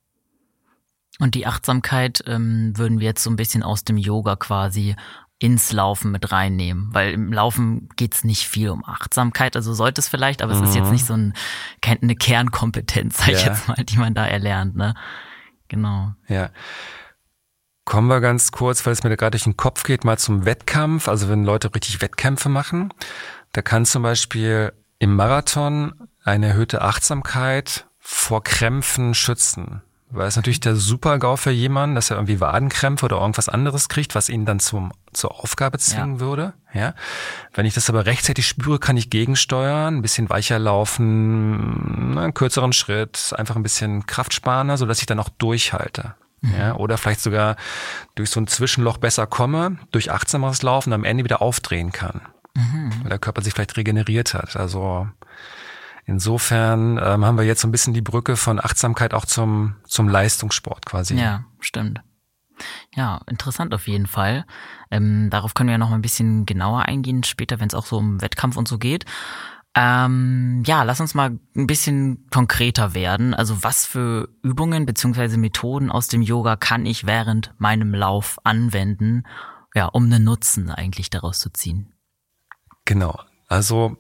[1.19, 4.97] Und die Achtsamkeit ähm, würden wir jetzt so ein bisschen aus dem Yoga quasi
[5.39, 10.09] ins Laufen mit reinnehmen, weil im Laufen geht's nicht viel um Achtsamkeit, also sollte es
[10.09, 10.63] vielleicht, aber mhm.
[10.63, 10.93] es ist jetzt mhm.
[10.93, 11.35] nicht so ein,
[11.85, 14.77] eine Kernkompetenz, sag ich jetzt mal, die man da erlernt.
[14.77, 14.95] Ne?
[15.73, 16.13] Genau.
[16.29, 16.51] Ja.
[17.87, 21.09] Kommen wir ganz kurz, weil es mir gerade durch den Kopf geht, mal zum Wettkampf.
[21.09, 22.93] Also wenn Leute richtig Wettkämpfe machen,
[23.53, 29.81] da kann zum Beispiel im Marathon eine erhöhte Achtsamkeit vor Krämpfen schützen.
[30.15, 34.15] Weil es natürlich der Super-GAU für jemanden, dass er irgendwie Wadenkrämpfe oder irgendwas anderes kriegt,
[34.15, 36.21] was ihn dann zum, zur Aufgabe zwingen ja.
[36.21, 36.53] würde.
[36.75, 36.95] Ja.
[37.55, 42.75] Wenn ich das aber rechtzeitig spüre, kann ich gegensteuern, ein bisschen weicher laufen, einen kürzeren
[42.75, 46.15] Schritt, einfach ein bisschen Kraft sparen, so dass ich dann auch durchhalte.
[46.43, 46.55] Mhm.
[46.59, 47.57] Ja, oder vielleicht sogar
[48.15, 52.21] durch so ein Zwischenloch besser komme, durch achtsameres Laufen am Ende wieder aufdrehen kann.
[52.55, 52.93] Mhm.
[53.03, 54.57] Weil der Körper sich vielleicht regeneriert hat.
[54.57, 55.09] Also
[56.05, 60.09] Insofern ähm, haben wir jetzt so ein bisschen die Brücke von Achtsamkeit auch zum, zum
[60.09, 61.15] Leistungssport quasi.
[61.17, 62.01] Ja, stimmt.
[62.95, 64.45] Ja, interessant auf jeden Fall.
[64.91, 67.87] Ähm, darauf können wir ja noch mal ein bisschen genauer eingehen, später, wenn es auch
[67.87, 69.05] so um Wettkampf und so geht.
[69.75, 73.33] Ähm, ja, lass uns mal ein bisschen konkreter werden.
[73.33, 79.23] Also was für Übungen beziehungsweise Methoden aus dem Yoga kann ich während meinem Lauf anwenden,
[79.75, 81.95] ja, um einen Nutzen eigentlich daraus zu ziehen?
[82.85, 83.19] Genau.
[83.49, 83.97] Also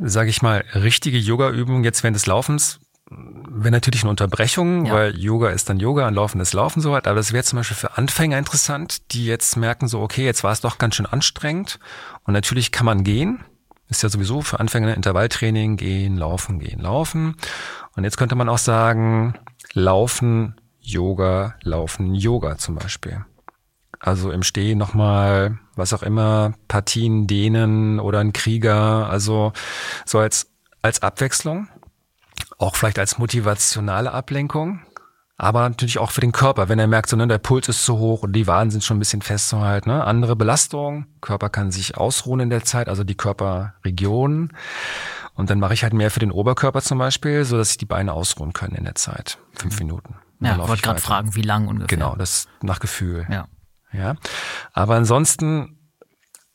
[0.00, 4.94] sage ich mal, richtige Yoga-Übung jetzt während des Laufens wäre natürlich eine Unterbrechung, ja.
[4.94, 7.06] weil Yoga ist dann Yoga und Laufen ist Laufen so weit.
[7.06, 10.52] Aber das wäre zum Beispiel für Anfänger interessant, die jetzt merken so, okay, jetzt war
[10.52, 11.80] es doch ganz schön anstrengend.
[12.24, 13.44] Und natürlich kann man gehen.
[13.88, 17.34] Ist ja sowieso für Anfänger Intervalltraining, gehen, laufen, gehen, laufen.
[17.96, 19.34] Und jetzt könnte man auch sagen,
[19.72, 23.24] laufen, Yoga, laufen, Yoga zum Beispiel.
[24.00, 29.08] Also im Stehen nochmal, was auch immer, Partien dehnen oder ein Krieger.
[29.10, 29.52] Also
[30.06, 31.68] so als, als Abwechslung.
[32.58, 34.80] Auch vielleicht als motivationale Ablenkung.
[35.36, 37.96] Aber natürlich auch für den Körper, wenn er merkt, so, ne, der Puls ist zu
[37.96, 39.88] hoch und die Waden sind schon ein bisschen festzuhalten.
[39.88, 40.04] Ne?
[40.04, 44.52] Andere Belastung, Körper kann sich ausruhen in der Zeit, also die Körperregionen.
[45.34, 47.86] Und dann mache ich halt mehr für den Oberkörper zum Beispiel, so dass sich die
[47.86, 49.38] Beine ausruhen können in der Zeit.
[49.52, 50.16] Fünf Minuten.
[50.40, 51.96] Ja, ich wollte gerade fragen, wie lang ungefähr.
[51.96, 53.26] Genau, das nach Gefühl.
[53.30, 53.46] Ja.
[53.92, 54.16] Ja,
[54.72, 55.78] aber ansonsten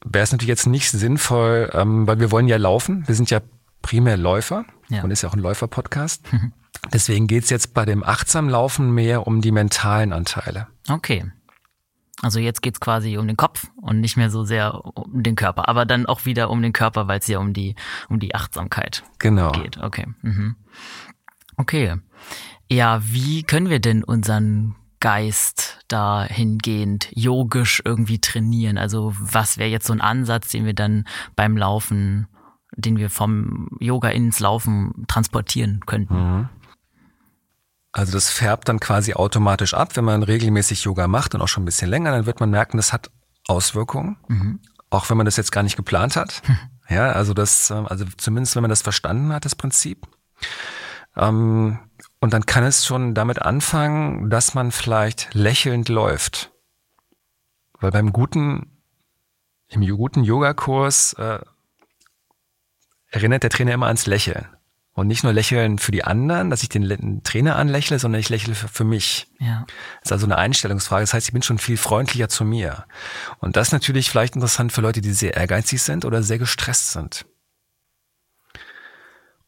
[0.04, 3.08] wäre es natürlich jetzt nicht sinnvoll, ähm, weil wir wollen ja laufen.
[3.08, 3.42] Wir sind ja
[3.82, 5.04] primär Läufer ja.
[5.04, 6.26] und ist ja auch ein Läufer-Podcast.
[6.94, 10.68] Deswegen geht's jetzt bei dem achtsam Laufen mehr um die mentalen Anteile.
[10.88, 11.26] Okay.
[12.22, 15.68] Also jetzt geht's quasi um den Kopf und nicht mehr so sehr um den Körper,
[15.68, 17.76] aber dann auch wieder um den Körper, weil es ja um die
[18.08, 19.52] um die Achtsamkeit genau.
[19.52, 19.78] geht.
[19.78, 20.08] Okay.
[20.22, 20.56] Mhm.
[21.58, 21.96] Okay.
[22.70, 28.80] Ja, wie können wir denn unseren Geist dahingehend yogisch irgendwie trainieren?
[28.80, 32.28] Also was wäre jetzt so ein Ansatz, den wir dann beim Laufen,
[32.76, 36.16] den wir vom Yoga ins Laufen transportieren könnten?
[36.16, 36.50] Mhm.
[37.92, 41.62] Also das färbt dann quasi automatisch ab, wenn man regelmäßig Yoga macht und auch schon
[41.62, 43.12] ein bisschen länger, dann wird man merken, das hat
[43.48, 44.60] Auswirkungen, mhm.
[44.90, 46.42] auch wenn man das jetzt gar nicht geplant hat.
[46.88, 50.06] Ja, also das, ähm, also zumindest wenn man das verstanden hat, das Prinzip.
[51.16, 51.80] Ähm,
[52.26, 56.52] und dann kann es schon damit anfangen, dass man vielleicht lächelnd läuft.
[57.80, 58.82] Weil beim guten,
[59.68, 61.38] im guten Yogakurs äh,
[63.10, 64.48] erinnert der Trainer immer ans Lächeln.
[64.94, 68.56] Und nicht nur lächeln für die anderen, dass ich den Trainer anlächle, sondern ich lächle
[68.56, 69.28] für, mich.
[69.38, 69.68] Ja.
[70.00, 71.04] Das ist also eine Einstellungsfrage.
[71.04, 72.86] Das heißt, ich bin schon viel freundlicher zu mir.
[73.38, 76.92] Und das ist natürlich vielleicht interessant für Leute, die sehr ehrgeizig sind oder sehr gestresst
[76.92, 77.28] sind.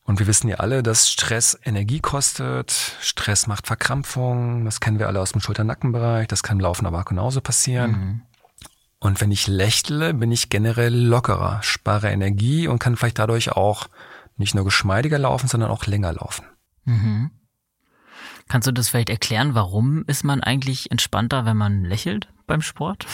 [0.08, 5.08] Und wir wissen ja alle, dass Stress Energie kostet, Stress macht Verkrampfung, das kennen wir
[5.08, 7.92] alle aus dem Schulter-Nackenbereich, das kann im Laufen aber auch genauso passieren.
[7.92, 8.22] Mhm.
[9.00, 13.90] Und wenn ich lächle, bin ich generell lockerer, spare Energie und kann vielleicht dadurch auch
[14.38, 16.46] nicht nur geschmeidiger laufen, sondern auch länger laufen.
[16.86, 17.32] Mhm.
[18.48, 23.06] Kannst du das vielleicht erklären, warum ist man eigentlich entspannter, wenn man lächelt beim Sport?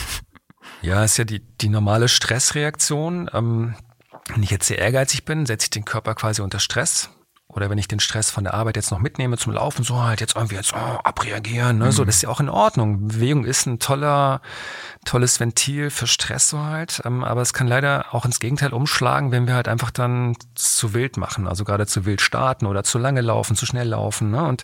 [0.83, 3.31] Ja, ist ja die, die normale Stressreaktion.
[3.33, 3.73] Ähm,
[4.29, 7.09] wenn ich jetzt sehr ehrgeizig bin, setze ich den Körper quasi unter Stress.
[7.55, 10.21] Oder wenn ich den Stress von der Arbeit jetzt noch mitnehme zum Laufen, so halt
[10.21, 11.85] jetzt irgendwie jetzt oh, abreagieren, ne?
[11.85, 11.91] Mhm.
[11.91, 13.09] so das ist ja auch in Ordnung.
[13.09, 14.41] Bewegung ist ein toller,
[15.05, 19.31] tolles Ventil für Stress so halt, ähm, aber es kann leider auch ins Gegenteil umschlagen,
[19.31, 22.97] wenn wir halt einfach dann zu wild machen, also gerade zu wild starten oder zu
[22.97, 24.31] lange laufen, zu schnell laufen.
[24.31, 24.43] Ne?
[24.43, 24.63] Und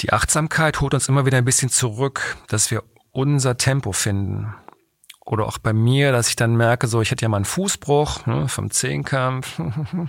[0.00, 4.54] die Achtsamkeit holt uns immer wieder ein bisschen zurück, dass wir unser Tempo finden
[5.30, 8.26] oder auch bei mir, dass ich dann merke, so ich hätte ja mal einen Fußbruch
[8.26, 9.58] ne, vom Zehnkampf.
[9.58, 10.08] mhm.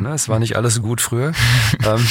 [0.00, 1.32] ne, es war nicht alles gut früher.
[1.84, 2.06] ähm,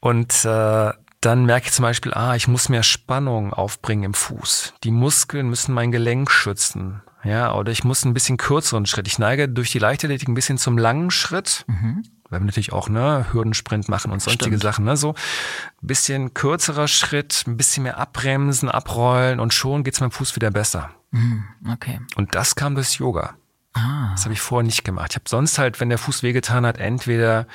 [0.00, 4.74] und äh, dann merke ich zum Beispiel, ah, ich muss mehr Spannung aufbringen im Fuß.
[4.84, 7.02] Die Muskeln müssen mein Gelenk schützen.
[7.24, 9.08] Ja, oder ich muss ein bisschen kürzeren Schritt.
[9.08, 11.64] Ich neige durch die Leichtathletik ein bisschen zum langen Schritt.
[11.66, 12.04] Mhm.
[12.30, 14.62] Weil wir natürlich auch ne, Hürdensprint machen und sonstige Stimmt.
[14.62, 14.84] Sachen.
[14.84, 14.96] Ne?
[14.96, 20.36] So ein bisschen kürzerer Schritt, ein bisschen mehr abbremsen, abrollen und schon geht's meinem Fuß
[20.36, 20.90] wieder besser.
[21.10, 22.00] Mhm, okay.
[22.16, 23.36] Und das kam durchs Yoga.
[23.72, 24.10] Ah.
[24.12, 25.12] Das habe ich vorher nicht gemacht.
[25.12, 27.46] Ich habe sonst halt, wenn der Fuß wehgetan hat, entweder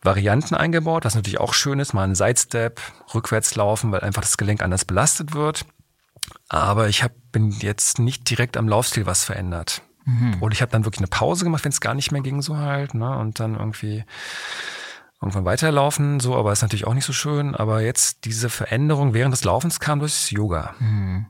[0.00, 2.80] Varianten eingebaut, was natürlich auch schön ist, mal ein Sidestep,
[3.14, 5.64] rückwärts laufen, weil einfach das Gelenk anders belastet wird.
[6.48, 9.82] Aber ich hab, bin jetzt nicht direkt am Laufstil was verändert.
[10.04, 10.38] Mhm.
[10.40, 12.56] Und ich habe dann wirklich eine Pause gemacht, wenn es gar nicht mehr ging, so
[12.56, 13.16] halt, ne?
[13.18, 14.04] Und dann irgendwie
[15.20, 17.54] irgendwann weiterlaufen, so, aber ist natürlich auch nicht so schön.
[17.54, 20.74] Aber jetzt diese Veränderung während des Laufens kam durchs Yoga.
[20.80, 21.26] Mhm.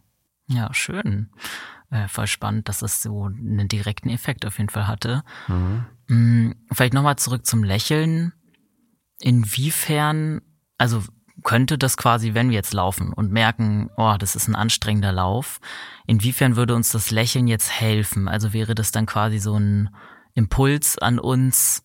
[0.53, 1.31] Ja, schön.
[1.91, 5.23] Äh, voll spannend, dass es so einen direkten Effekt auf jeden Fall hatte.
[5.49, 5.85] Mhm.
[6.09, 8.33] Mhm, vielleicht nochmal zurück zum Lächeln.
[9.21, 10.43] Inwiefern,
[10.79, 11.03] also
[11.43, 15.61] könnte das quasi, wenn wir jetzt laufen und merken, oh, das ist ein anstrengender Lauf,
[16.07, 18.29] inwiefern würde uns das Lächeln jetzt helfen?
[18.29, 19.91] Also wäre das dann quasi so ein
[20.35, 21.85] Impuls an uns,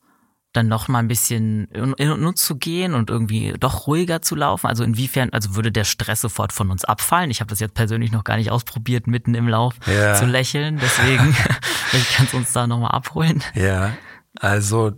[0.58, 4.36] dann noch mal ein bisschen in, in uns zu gehen und irgendwie doch ruhiger zu
[4.36, 4.68] laufen?
[4.68, 7.32] Also inwiefern, also würde der Stress sofort von uns abfallen?
[7.32, 10.16] Ich habe das jetzt persönlich noch gar nicht ausprobiert, mitten im Lauf ja.
[10.16, 10.80] zu lächeln.
[10.82, 11.34] Deswegen,
[11.88, 13.44] vielleicht kannst du uns da nochmal abholen.
[13.54, 13.94] Ja,
[14.40, 14.92] also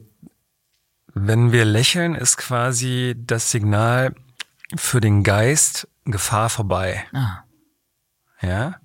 [1.13, 4.15] wenn wir lächeln, ist quasi das Signal
[4.76, 7.06] für den Geist Gefahr vorbei.
[7.13, 7.43] Ah.
[8.41, 8.76] Ja.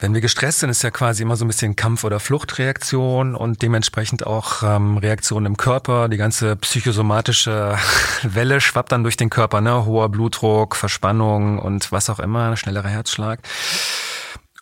[0.00, 3.62] Wenn wir gestresst sind, ist ja quasi immer so ein bisschen Kampf- oder Fluchtreaktion und
[3.62, 6.08] dementsprechend auch ähm, Reaktionen im Körper.
[6.08, 7.76] Die ganze psychosomatische
[8.22, 9.86] Welle schwappt dann durch den Körper, ne?
[9.86, 13.40] Hoher Blutdruck, Verspannung und was auch immer, schnellerer Herzschlag.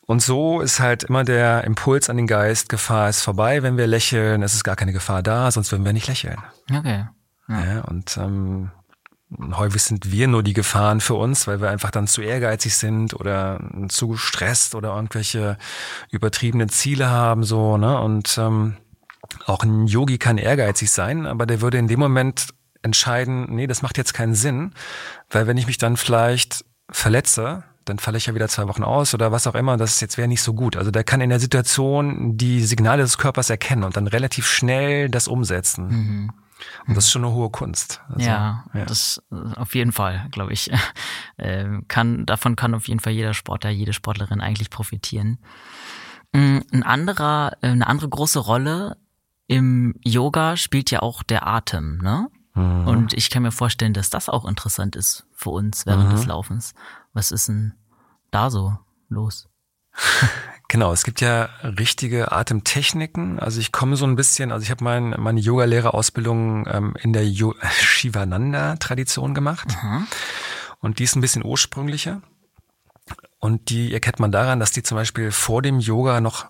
[0.07, 3.87] Und so ist halt immer der Impuls an den Geist, Gefahr ist vorbei, wenn wir
[3.87, 6.38] lächeln, es ist gar keine Gefahr da, sonst würden wir nicht lächeln.
[6.72, 7.07] Okay.
[7.49, 7.64] Ja.
[7.64, 8.70] ja und ähm,
[9.52, 13.14] häufig sind wir nur die Gefahren für uns, weil wir einfach dann zu ehrgeizig sind
[13.14, 15.58] oder zu gestresst oder irgendwelche
[16.10, 18.00] übertriebenen Ziele haben, so, ne?
[18.00, 18.76] Und ähm,
[19.46, 22.48] auch ein Yogi kann ehrgeizig sein, aber der würde in dem Moment
[22.82, 24.72] entscheiden, nee, das macht jetzt keinen Sinn,
[25.30, 29.14] weil wenn ich mich dann vielleicht verletze, dann falle ich ja wieder zwei Wochen aus
[29.14, 30.76] oder was auch immer, das jetzt wäre nicht so gut.
[30.76, 35.08] Also der kann in der Situation die Signale des Körpers erkennen und dann relativ schnell
[35.08, 35.88] das umsetzen.
[35.88, 36.30] Mhm.
[36.87, 38.01] Und das ist schon eine hohe Kunst.
[38.09, 39.23] Also, ja, ja, das
[39.57, 40.71] auf jeden Fall, glaube ich.
[41.38, 45.38] Ähm, kann, davon kann auf jeden Fall jeder Sportler, jede Sportlerin eigentlich profitieren.
[46.33, 48.97] Mm, ein anderer, äh, eine andere große Rolle
[49.47, 52.31] im Yoga spielt ja auch der Atem, ne?
[52.55, 52.88] Mhm.
[52.88, 56.12] Und ich kann mir vorstellen, dass das auch interessant ist für uns während mhm.
[56.12, 56.75] des Laufens.
[57.12, 57.75] Was ist denn
[58.31, 59.49] da so los?
[60.68, 63.38] Genau, es gibt ja richtige Atemtechniken.
[63.38, 67.24] Also ich komme so ein bisschen, also ich habe mein, meine Yoga-Lehrerausbildung ähm, in der
[67.24, 69.68] Shivananda-Tradition gemacht.
[69.80, 70.09] Mhm.
[70.80, 72.20] Und die ist ein bisschen ursprünglicher.
[73.38, 76.46] Und die erkennt man daran, dass die zum Beispiel vor dem Yoga noch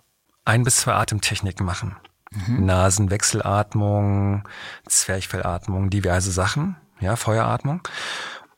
[0.46, 1.94] ein bis zwei Atemtechniken machen.
[2.30, 2.64] Mhm.
[2.64, 4.48] Nasenwechselatmung,
[4.86, 7.82] Zwerchfellatmung, diverse Sachen, ja, Feueratmung.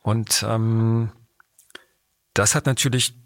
[0.01, 1.11] Und ähm,
[2.33, 3.18] das hat natürlich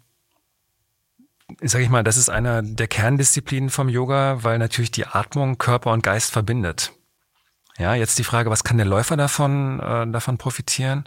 [1.62, 5.92] sag ich mal, das ist einer der Kerndisziplinen vom Yoga, weil natürlich die Atmung Körper
[5.92, 6.92] und Geist verbindet.
[7.78, 11.04] Ja, jetzt die Frage, was kann der Läufer davon, äh, davon profitieren?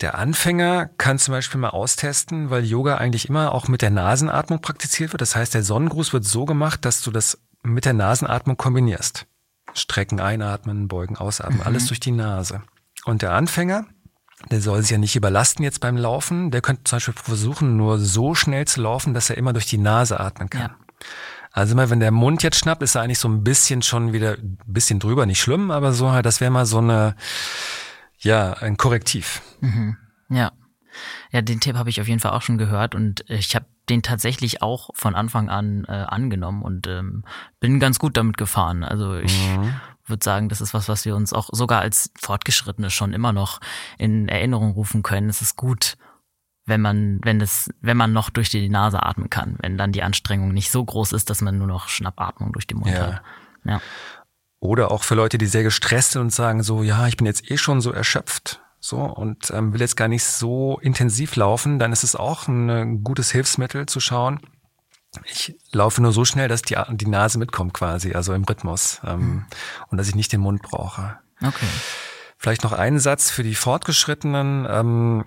[0.00, 4.60] Der Anfänger kann zum Beispiel mal austesten, weil Yoga eigentlich immer auch mit der Nasenatmung
[4.60, 5.20] praktiziert wird.
[5.20, 9.26] Das heißt, der Sonnengruß wird so gemacht, dass du das mit der Nasenatmung kombinierst.
[9.74, 11.66] Strecken einatmen, beugen ausatmen, mhm.
[11.66, 12.62] alles durch die Nase.
[13.04, 13.86] Und der Anfänger,
[14.50, 16.50] der soll sich ja nicht überlasten jetzt beim Laufen.
[16.50, 19.78] Der könnte zum Beispiel versuchen, nur so schnell zu laufen, dass er immer durch die
[19.78, 20.60] Nase atmen kann.
[20.62, 20.76] Ja.
[21.52, 24.34] Also immer, wenn der Mund jetzt schnappt, ist er eigentlich so ein bisschen schon wieder
[24.34, 27.16] ein bisschen drüber, nicht schlimm, aber so halt, das wäre mal so eine,
[28.18, 29.42] ja, ein Korrektiv.
[29.60, 29.96] Mhm.
[30.28, 30.52] Ja.
[31.32, 34.02] Ja, den Tipp habe ich auf jeden Fall auch schon gehört und ich habe den
[34.02, 37.24] tatsächlich auch von Anfang an äh, angenommen und ähm,
[37.58, 38.84] bin ganz gut damit gefahren.
[38.84, 39.74] Also ich mhm.
[40.10, 43.60] Würde sagen, das ist was, was wir uns auch sogar als Fortgeschrittene schon immer noch
[43.98, 45.28] in Erinnerung rufen können.
[45.28, 45.96] Es ist gut,
[46.66, 50.02] wenn man, wenn es, wenn man noch durch die Nase atmen kann, wenn dann die
[50.02, 53.00] Anstrengung nicht so groß ist, dass man nur noch Schnappatmung durch den Mund ja.
[53.00, 53.22] hat.
[53.64, 53.80] Ja.
[54.60, 57.50] Oder auch für Leute, die sehr gestresst sind und sagen so, ja, ich bin jetzt
[57.50, 61.92] eh schon so erschöpft, so und ähm, will jetzt gar nicht so intensiv laufen, dann
[61.92, 64.40] ist es auch ein, ein gutes Hilfsmittel zu schauen.
[65.24, 69.20] Ich laufe nur so schnell, dass die, die Nase mitkommt quasi, also im Rhythmus ähm,
[69.20, 69.46] mhm.
[69.88, 71.18] und dass ich nicht den Mund brauche.
[71.42, 71.66] Okay.
[72.38, 74.66] Vielleicht noch einen Satz für die Fortgeschrittenen.
[74.70, 75.24] Ähm,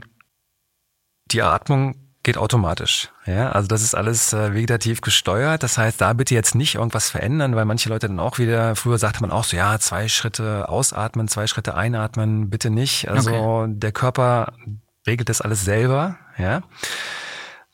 [1.26, 3.10] die Atmung geht automatisch.
[3.26, 5.62] Ja, also das ist alles äh, vegetativ gesteuert.
[5.62, 8.98] Das heißt, da bitte jetzt nicht irgendwas verändern, weil manche Leute dann auch wieder, früher
[8.98, 13.10] sagte man auch so, ja, zwei Schritte ausatmen, zwei Schritte einatmen, bitte nicht.
[13.10, 13.74] Also okay.
[13.76, 14.54] der Körper
[15.06, 16.18] regelt das alles selber.
[16.38, 16.62] Ja.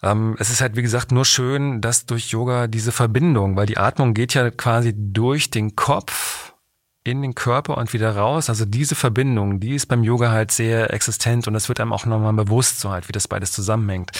[0.01, 3.77] Ähm, es ist halt, wie gesagt, nur schön, dass durch Yoga diese Verbindung, weil die
[3.77, 6.53] Atmung geht ja quasi durch den Kopf
[7.03, 8.49] in den Körper und wieder raus.
[8.49, 12.05] Also diese Verbindung, die ist beim Yoga halt sehr existent und das wird einem auch
[12.05, 14.11] nochmal bewusst, so halt, wie das beides zusammenhängt.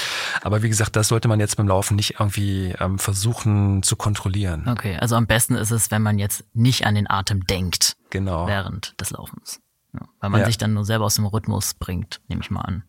[0.41, 4.67] Aber wie gesagt, das sollte man jetzt beim Laufen nicht irgendwie ähm, versuchen zu kontrollieren.
[4.67, 7.95] Okay, also am besten ist es, wenn man jetzt nicht an den Atem denkt.
[8.09, 8.47] Genau.
[8.47, 9.59] Während des Laufens.
[9.93, 10.45] Ja, weil man ja.
[10.47, 12.83] sich dann nur selber aus dem Rhythmus bringt, nehme ich mal an.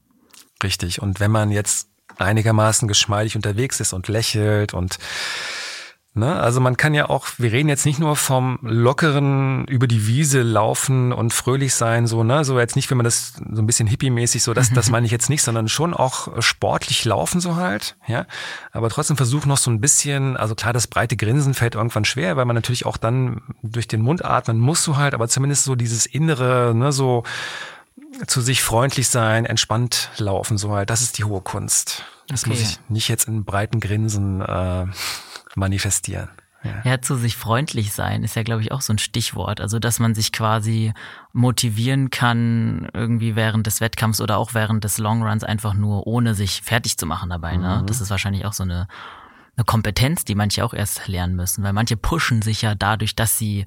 [0.62, 1.02] Richtig.
[1.02, 1.89] Und wenn man jetzt
[2.20, 4.98] einigermaßen geschmeidig unterwegs ist und lächelt und
[6.12, 6.34] Ne?
[6.40, 10.42] Also man kann ja auch, wir reden jetzt nicht nur vom lockeren über die Wiese
[10.42, 13.86] laufen und fröhlich sein, so, ne, so jetzt nicht, wenn man das so ein bisschen
[13.86, 17.96] hippie-mäßig, so, das, das meine ich jetzt nicht, sondern schon auch sportlich laufen so halt,
[18.08, 18.26] ja.
[18.72, 22.36] Aber trotzdem versuch noch so ein bisschen, also klar, das breite Grinsen fällt irgendwann schwer,
[22.36, 25.76] weil man natürlich auch dann durch den Mund atmen muss so halt, aber zumindest so
[25.76, 27.22] dieses innere, ne, so
[28.26, 32.04] zu sich freundlich sein, entspannt laufen so halt, das ist die hohe Kunst.
[32.28, 32.50] Das okay.
[32.50, 34.86] muss ich nicht jetzt in breiten Grinsen äh,
[35.54, 36.30] manifestieren.
[36.62, 36.82] Ja.
[36.84, 39.62] ja, zu sich freundlich sein ist ja, glaube ich, auch so ein Stichwort.
[39.62, 40.92] Also, dass man sich quasi
[41.32, 46.60] motivieren kann, irgendwie während des Wettkampfs oder auch während des Longruns einfach nur ohne sich
[46.60, 47.56] fertig zu machen dabei.
[47.56, 47.80] Ne?
[47.80, 47.86] Mhm.
[47.86, 48.88] Das ist wahrscheinlich auch so eine,
[49.56, 53.38] eine Kompetenz, die manche auch erst lernen müssen, weil manche pushen sich ja dadurch, dass
[53.38, 53.64] sie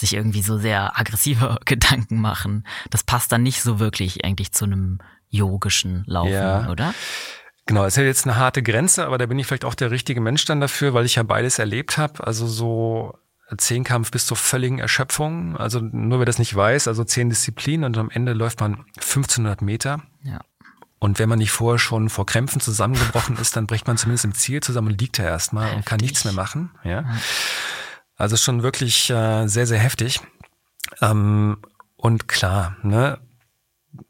[0.00, 2.66] sich irgendwie so sehr aggressive Gedanken machen.
[2.90, 6.68] Das passt dann nicht so wirklich eigentlich zu einem yogischen Laufen, ja.
[6.68, 6.94] oder?
[7.66, 10.20] Genau, ist ja jetzt eine harte Grenze, aber da bin ich vielleicht auch der richtige
[10.20, 12.26] Mensch dann dafür, weil ich ja beides erlebt habe.
[12.26, 13.14] Also so
[13.56, 15.56] Zehnkampf bis zur völligen Erschöpfung.
[15.56, 19.62] Also nur wer das nicht weiß, also zehn Disziplinen und am Ende läuft man 1500
[19.62, 20.02] Meter.
[20.24, 20.40] Ja.
[20.98, 24.34] Und wenn man nicht vorher schon vor Krämpfen zusammengebrochen ist, dann bricht man zumindest im
[24.34, 26.70] Ziel zusammen und liegt da erstmal und kann nichts mehr machen.
[26.84, 27.04] Ja.
[28.20, 30.20] Also schon wirklich äh, sehr, sehr heftig.
[31.00, 31.56] Ähm,
[31.96, 33.18] und klar, ne,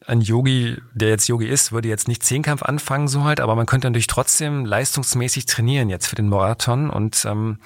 [0.05, 3.67] ein Yogi, der jetzt Yogi ist, würde jetzt nicht Zehnkampf anfangen, so halt, aber man
[3.67, 7.61] könnte natürlich trotzdem leistungsmäßig trainieren jetzt für den Marathon und ähm,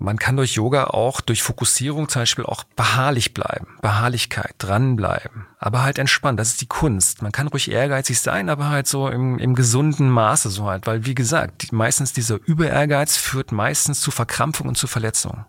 [0.00, 5.82] man kann durch Yoga auch durch Fokussierung zum Beispiel auch beharrlich bleiben, Beharrlichkeit, dranbleiben, aber
[5.82, 6.38] halt entspannt.
[6.38, 7.22] Das ist die Kunst.
[7.22, 11.04] Man kann ruhig ehrgeizig sein, aber halt so im, im gesunden Maße so halt, weil
[11.04, 15.44] wie gesagt, meistens dieser Überehrgeiz führt meistens zu Verkrampfung und zu Verletzung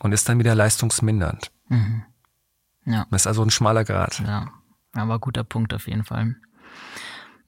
[0.00, 1.50] und ist dann wieder leistungsmindernd.
[1.68, 2.04] Mhm.
[2.84, 3.06] Ja.
[3.10, 4.20] Das ist also ein schmaler Grad.
[4.20, 4.48] Ja.
[4.92, 6.36] Aber guter Punkt auf jeden Fall.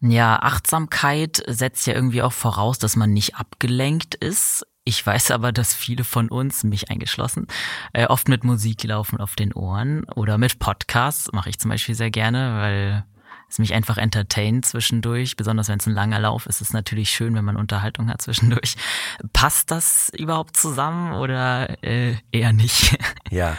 [0.01, 4.67] Ja, Achtsamkeit setzt ja irgendwie auch voraus, dass man nicht abgelenkt ist.
[4.85, 7.47] Ich weiß aber, dass viele von uns, mich eingeschlossen,
[7.93, 11.95] äh, oft mit Musik laufen auf den Ohren oder mit Podcasts, mache ich zum Beispiel
[11.95, 13.05] sehr gerne, weil
[13.49, 15.37] es mich einfach entertaint zwischendurch.
[15.37, 18.23] Besonders wenn es ein langer Lauf ist, ist es natürlich schön, wenn man Unterhaltung hat
[18.23, 18.75] zwischendurch.
[19.33, 22.99] Passt das überhaupt zusammen oder äh, eher nicht?
[23.31, 23.57] Ja,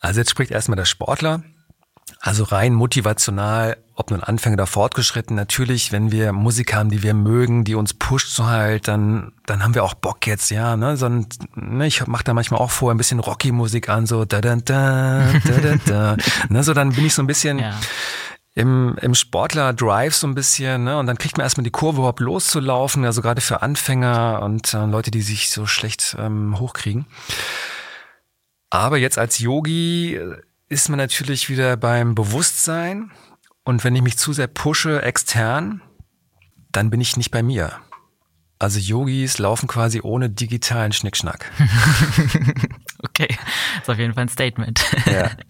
[0.00, 1.42] also jetzt spricht erstmal der Sportler.
[2.22, 7.14] Also rein motivational, ob nun Anfänger oder Fortgeschritten, natürlich, wenn wir Musik haben, die wir
[7.14, 10.98] mögen, die uns pusht so halt, dann, dann haben wir auch Bock jetzt, ja, ne,
[10.98, 14.42] so ein, ne ich mache da manchmal auch vor ein bisschen Rocky-Musik an, so da
[14.42, 16.16] da da da da da,
[16.50, 17.74] ne, so dann bin ich so ein bisschen ja.
[18.54, 22.20] im, im Sportler-Drive so ein bisschen, ne, und dann kriegt man erstmal die Kurve überhaupt
[22.20, 27.06] loszulaufen, also gerade für Anfänger und äh, Leute, die sich so schlecht ähm, hochkriegen.
[28.68, 30.20] Aber jetzt als Yogi
[30.70, 33.10] ist man natürlich wieder beim Bewusstsein.
[33.64, 35.82] Und wenn ich mich zu sehr pushe extern,
[36.72, 37.72] dann bin ich nicht bei mir.
[38.58, 41.50] Also Yogis laufen quasi ohne digitalen Schnickschnack.
[43.02, 43.28] okay,
[43.80, 44.80] ist auf jeden Fall ein Statement.
[45.04, 45.32] Ja.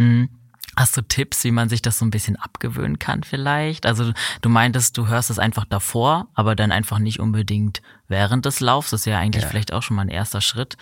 [0.00, 0.28] Hm.
[0.76, 3.84] Hast du Tipps, wie man sich das so ein bisschen abgewöhnen kann vielleicht?
[3.84, 4.12] Also
[4.42, 8.90] du meintest, du hörst es einfach davor, aber dann einfach nicht unbedingt während des Laufs.
[8.90, 9.48] Das ist ja eigentlich ja.
[9.48, 10.76] vielleicht auch schon mal ein erster Schritt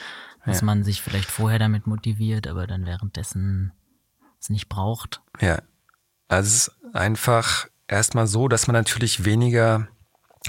[0.47, 0.65] dass ja.
[0.65, 3.73] man sich vielleicht vorher damit motiviert, aber dann währenddessen
[4.41, 5.21] es nicht braucht.
[5.41, 5.59] Ja.
[6.29, 9.89] Also es ist einfach erstmal so, dass man natürlich weniger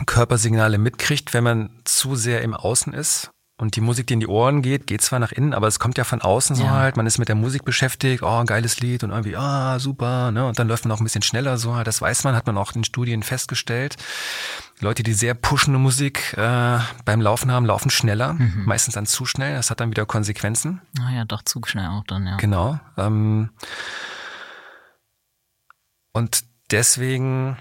[0.06, 3.32] Körpersignale mitkriegt, wenn man zu sehr im Außen ist.
[3.60, 5.98] Und die Musik, die in die Ohren geht, geht zwar nach innen, aber es kommt
[5.98, 6.70] ja von außen so Ja.
[6.74, 6.96] halt.
[6.96, 10.46] Man ist mit der Musik beschäftigt, oh, geiles Lied und irgendwie, ah, super, ne?
[10.46, 11.88] Und dann läuft man auch ein bisschen schneller so halt.
[11.88, 13.96] Das weiß man, hat man auch in Studien festgestellt.
[14.80, 19.56] Leute, die sehr pushende Musik äh, beim Laufen haben, laufen schneller, meistens dann zu schnell.
[19.56, 20.82] Das hat dann wieder Konsequenzen.
[20.96, 22.38] Naja, doch zu schnell auch dann, ja.
[22.38, 22.80] Genau.
[22.96, 23.50] Ähm,
[26.14, 27.58] und deswegen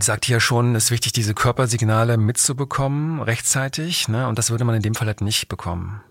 [0.00, 4.08] sagte ja schon, ist wichtig, diese Körpersignale mitzubekommen rechtzeitig.
[4.08, 4.28] Ne?
[4.28, 6.02] Und das würde man in dem Fall halt nicht bekommen.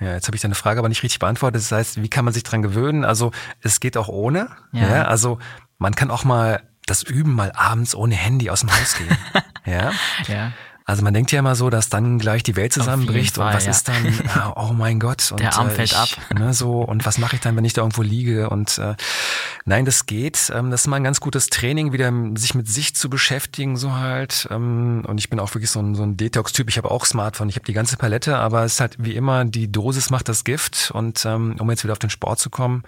[0.00, 1.62] Ja, jetzt habe ich deine Frage aber nicht richtig beantwortet.
[1.62, 3.04] Das heißt, wie kann man sich dran gewöhnen?
[3.04, 3.30] Also
[3.60, 4.48] es geht auch ohne.
[4.72, 4.88] Ja.
[4.88, 5.02] Ja.
[5.04, 5.38] also
[5.78, 9.16] man kann auch mal das üben, mal abends ohne Handy aus dem Haus gehen.
[9.64, 9.92] ja.
[10.26, 10.52] Ja.
[10.86, 13.64] Also man denkt ja immer so, dass dann gleich die Welt zusammenbricht Fall, und was
[13.64, 13.70] ja.
[13.70, 15.30] ist dann, ah, oh mein Gott.
[15.30, 16.08] Und, Der Arm äh, fällt ich, ab.
[16.34, 18.50] Ne, so, und was mache ich dann, wenn ich da irgendwo liege?
[18.50, 18.94] Und äh,
[19.64, 20.52] nein, das geht.
[20.54, 23.94] Ähm, das ist mal ein ganz gutes Training, wieder sich mit sich zu beschäftigen, so
[23.94, 24.46] halt.
[24.50, 26.68] Ähm, und ich bin auch wirklich so ein, so ein Detox-Typ.
[26.68, 29.46] Ich habe auch Smartphone, ich habe die ganze Palette, aber es ist halt wie immer,
[29.46, 30.90] die Dosis macht das Gift.
[30.92, 32.82] Und ähm, um jetzt wieder auf den Sport zu kommen,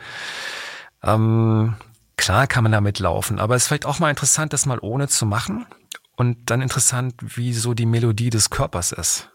[1.02, 1.76] ähm,
[2.18, 5.08] klar kann man damit laufen, aber es ist vielleicht auch mal interessant, das mal ohne
[5.08, 5.64] zu machen.
[6.16, 9.30] Und dann interessant, wie so die Melodie des Körpers ist.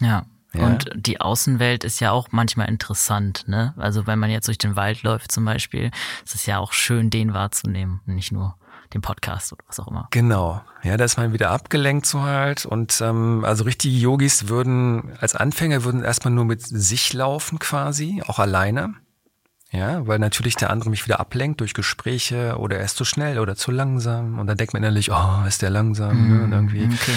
[0.00, 0.26] Ja.
[0.54, 0.64] Ja.
[0.64, 3.74] Und die Außenwelt ist ja auch manchmal interessant, ne?
[3.76, 5.90] Also wenn man jetzt durch den Wald läuft zum Beispiel,
[6.24, 8.56] ist es ja auch schön, den wahrzunehmen, und nicht nur
[8.94, 10.08] den Podcast oder was auch immer.
[10.10, 10.62] Genau.
[10.82, 12.64] Ja, da ist man wieder abgelenkt so halt.
[12.64, 18.22] Und ähm, also richtige Yogis würden als Anfänger würden erstmal nur mit sich laufen quasi,
[18.26, 18.94] auch alleine.
[19.70, 23.38] Ja, weil natürlich der andere mich wieder ablenkt durch Gespräche oder er ist zu schnell
[23.38, 24.38] oder zu langsam.
[24.38, 26.44] Und dann denkt man innerlich, oh, ist der langsam, ne?
[26.44, 26.84] Und irgendwie.
[26.84, 27.14] Okay.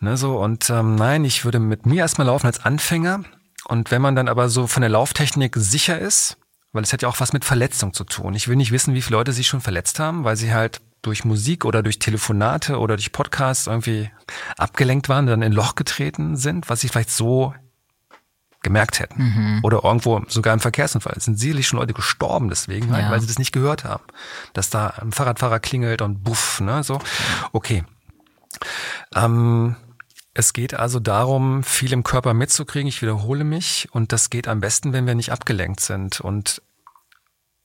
[0.00, 3.22] Ne, so, und ähm, nein, ich würde mit mir erstmal laufen als Anfänger.
[3.66, 6.36] Und wenn man dann aber so von der Lauftechnik sicher ist,
[6.72, 8.34] weil es hat ja auch was mit Verletzung zu tun.
[8.34, 11.24] Ich will nicht wissen, wie viele Leute sich schon verletzt haben, weil sie halt durch
[11.24, 14.10] Musik oder durch Telefonate oder durch Podcasts irgendwie
[14.58, 17.54] abgelenkt waren, dann in ein Loch getreten sind, was sie vielleicht so
[18.66, 19.60] gemerkt hätten.
[19.62, 21.14] Oder irgendwo sogar im Verkehrsunfall.
[21.16, 23.10] Es sind sicherlich schon Leute gestorben deswegen, Ja.
[23.10, 24.02] weil sie das nicht gehört haben.
[24.54, 26.98] Dass da ein Fahrradfahrer klingelt und buff, ne, so.
[27.52, 27.84] Okay.
[29.14, 29.76] Ähm,
[30.34, 32.88] es geht also darum, viel im Körper mitzukriegen.
[32.88, 33.88] Ich wiederhole mich.
[33.92, 36.20] Und das geht am besten, wenn wir nicht abgelenkt sind.
[36.20, 36.60] Und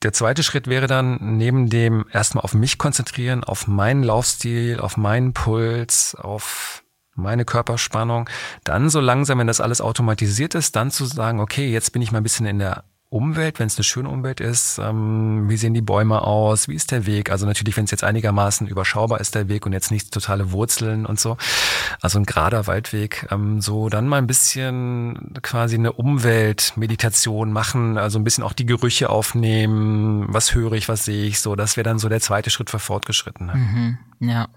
[0.04, 4.98] der zweite Schritt wäre dann, neben dem erstmal auf mich konzentrieren, auf meinen Laufstil, auf
[4.98, 6.84] meinen Puls, auf
[7.16, 8.30] meine Körperspannung,
[8.64, 12.12] dann so langsam, wenn das alles automatisiert ist, dann zu sagen, okay, jetzt bin ich
[12.12, 15.74] mal ein bisschen in der Umwelt, wenn es eine schöne Umwelt ist, ähm, wie sehen
[15.74, 17.30] die Bäume aus, wie ist der Weg?
[17.30, 21.06] Also natürlich, wenn es jetzt einigermaßen überschaubar ist, der Weg und jetzt nicht totale Wurzeln
[21.06, 21.36] und so,
[22.00, 28.18] also ein gerader Waldweg, ähm, so dann mal ein bisschen quasi eine Umweltmeditation machen, also
[28.18, 31.84] ein bisschen auch die Gerüche aufnehmen, was höre ich, was sehe ich, so, das wäre
[31.84, 33.56] dann so der zweite Schritt für Fortgeschrittene.
[33.56, 34.48] Mhm, ja.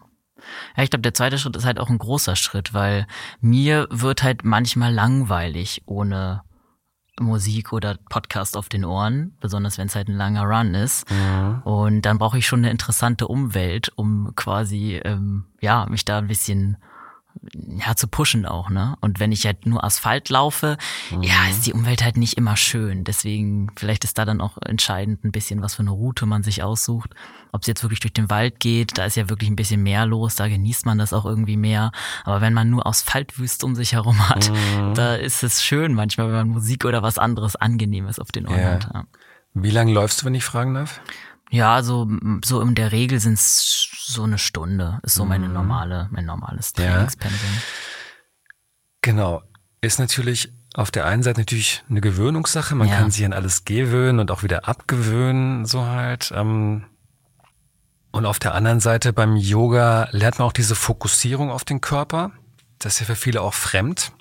[0.77, 3.07] Ja, ich glaube, der zweite Schritt ist halt auch ein großer Schritt, weil
[3.41, 6.43] mir wird halt manchmal langweilig ohne
[7.21, 11.07] Musik oder Podcast auf den Ohren, besonders wenn es halt ein langer Run ist.
[11.65, 16.27] Und dann brauche ich schon eine interessante Umwelt, um quasi ähm, ja mich da ein
[16.27, 16.77] bisschen
[17.53, 18.97] ja zu pushen auch, ne?
[19.01, 20.77] Und wenn ich halt nur Asphalt laufe,
[21.21, 23.05] ja, ist die Umwelt halt nicht immer schön.
[23.05, 26.63] Deswegen vielleicht ist da dann auch entscheidend ein bisschen, was für eine Route man sich
[26.63, 27.11] aussucht.
[27.53, 30.07] Ob es jetzt wirklich durch den Wald geht, da ist ja wirklich ein bisschen mehr
[30.07, 31.93] los, da genießt man das auch irgendwie mehr.
[32.25, 34.51] Aber wenn man nur Asphaltwüste um sich herum hat,
[34.95, 38.59] da ist es schön manchmal, wenn man Musik oder was anderes Angenehmes auf den Ohren
[38.61, 38.71] Ja.
[38.73, 38.91] hat.
[38.93, 39.05] Ja.
[39.55, 41.01] Wie lange läufst du, wenn ich fragen darf?
[41.51, 42.09] Ja, so,
[42.45, 46.73] so in der Regel sind es so eine Stunde, ist so meine normale, mein normales
[46.79, 46.93] Ja.
[46.93, 47.49] Trainingspensum.
[49.03, 49.43] Genau.
[49.81, 52.75] Ist natürlich auf der einen Seite natürlich eine Gewöhnungssache.
[52.75, 52.97] Man Ja.
[52.97, 56.33] kann sich an alles gewöhnen und auch wieder abgewöhnen, so halt.
[56.35, 56.85] Ähm,
[58.13, 62.31] Und auf der anderen Seite beim Yoga lernt man auch diese Fokussierung auf den Körper.
[62.79, 64.13] Das ist ja für viele auch fremd,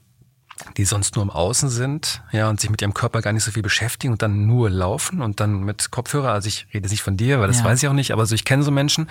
[0.78, 3.52] die sonst nur im Außen sind, ja, und sich mit ihrem Körper gar nicht so
[3.52, 6.32] viel beschäftigen und dann nur laufen und dann mit Kopfhörer.
[6.34, 7.66] Also ich rede jetzt nicht von dir, weil das Ja.
[7.66, 9.08] weiß ich auch nicht, aber so ich kenne so Menschen.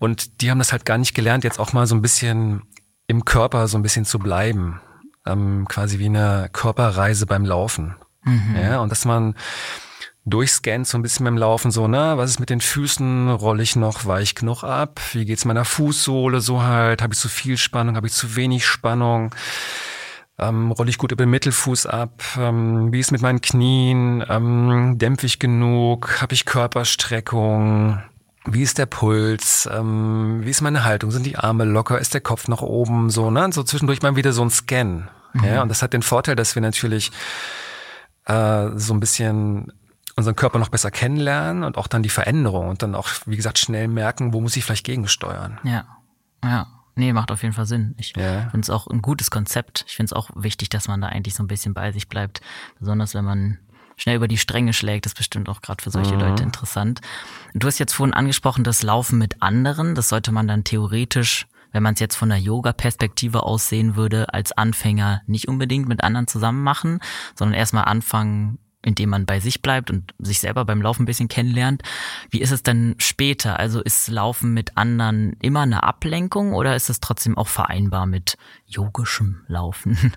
[0.00, 2.62] Und die haben das halt gar nicht gelernt, jetzt auch mal so ein bisschen
[3.06, 4.80] im Körper so ein bisschen zu bleiben.
[5.26, 7.94] Ähm, quasi wie eine Körperreise beim Laufen.
[8.60, 9.34] Ja, und dass man
[10.24, 13.76] durchscannt so ein bisschen beim Laufen, so, ne, was ist mit den Füßen, rolle ich
[13.76, 17.96] noch weich genug ab, wie geht's meiner Fußsohle so halt, habe ich zu viel Spannung,
[17.96, 19.34] habe ich zu wenig Spannung,
[20.38, 24.98] ähm, rolle ich gut über den Mittelfuß ab, ähm, wie ist mit meinen Knien, ähm,
[24.98, 28.02] dämpfe ich genug, habe ich Körperstreckung,
[28.46, 32.20] wie ist der Puls, ähm, wie ist meine Haltung, sind die Arme locker, ist der
[32.20, 35.08] Kopf nach oben, so, ne, so zwischendurch mal wieder so ein Scan,
[35.44, 37.12] ja, und das hat den Vorteil, dass wir natürlich
[38.24, 39.72] äh, so ein bisschen
[40.16, 43.58] unseren Körper noch besser kennenlernen und auch dann die Veränderung und dann auch, wie gesagt,
[43.58, 45.58] schnell merken, wo muss ich vielleicht gegensteuern.
[45.62, 45.84] Ja,
[46.44, 46.66] ja.
[46.96, 47.94] Nee, macht auf jeden Fall Sinn.
[47.96, 48.50] Ich Ja.
[48.50, 49.84] finde es auch ein gutes Konzept.
[49.86, 52.40] Ich finde es auch wichtig, dass man da eigentlich so ein bisschen bei sich bleibt.
[52.78, 53.58] Besonders wenn man
[54.00, 57.00] schnell über die Stränge schlägt, das ist bestimmt auch gerade für solche Leute interessant.
[57.54, 59.94] Du hast jetzt vorhin angesprochen, das Laufen mit anderen.
[59.94, 64.32] Das sollte man dann theoretisch, wenn man es jetzt von der Yoga-Perspektive aus sehen würde,
[64.32, 67.00] als Anfänger nicht unbedingt mit anderen zusammen machen,
[67.34, 71.28] sondern erstmal anfangen, indem man bei sich bleibt und sich selber beim Laufen ein bisschen
[71.28, 71.82] kennenlernt.
[72.30, 73.58] Wie ist es denn später?
[73.58, 78.38] Also ist Laufen mit anderen immer eine Ablenkung oder ist es trotzdem auch vereinbar mit
[78.66, 80.14] yogischem Laufen?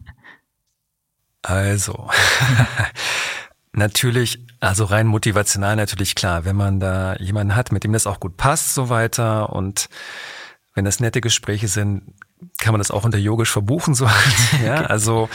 [1.42, 2.10] Also,
[3.74, 8.20] natürlich, also rein motivational natürlich klar, wenn man da jemanden hat, mit dem das auch
[8.20, 9.90] gut passt, so weiter und
[10.74, 12.14] wenn das nette Gespräche sind,
[12.58, 14.76] kann man das auch unter yogisch verbuchen, so halt, ja.
[14.86, 15.30] Also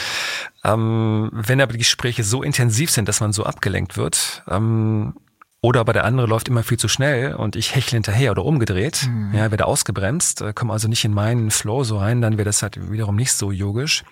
[0.64, 5.14] ähm, wenn aber die Gespräche so intensiv sind, dass man so abgelenkt wird, ähm,
[5.61, 9.09] oder aber der andere läuft immer viel zu schnell und ich hechle hinterher oder umgedreht,
[9.32, 12.62] ja, werde ausgebremst, äh, komme also nicht in meinen Flow so rein, dann wäre das
[12.62, 14.05] halt wiederum nicht so yogisch.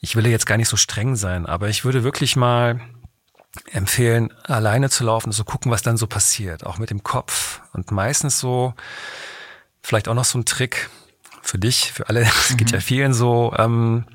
[0.00, 2.80] Ich will ja jetzt gar nicht so streng sein, aber ich würde wirklich mal
[3.70, 7.60] empfehlen, alleine zu laufen, so gucken, was dann so passiert, auch mit dem Kopf.
[7.72, 8.74] Und meistens so,
[9.82, 10.90] vielleicht auch noch so ein Trick
[11.42, 14.06] für dich, für alle, es geht ja vielen so, ähm,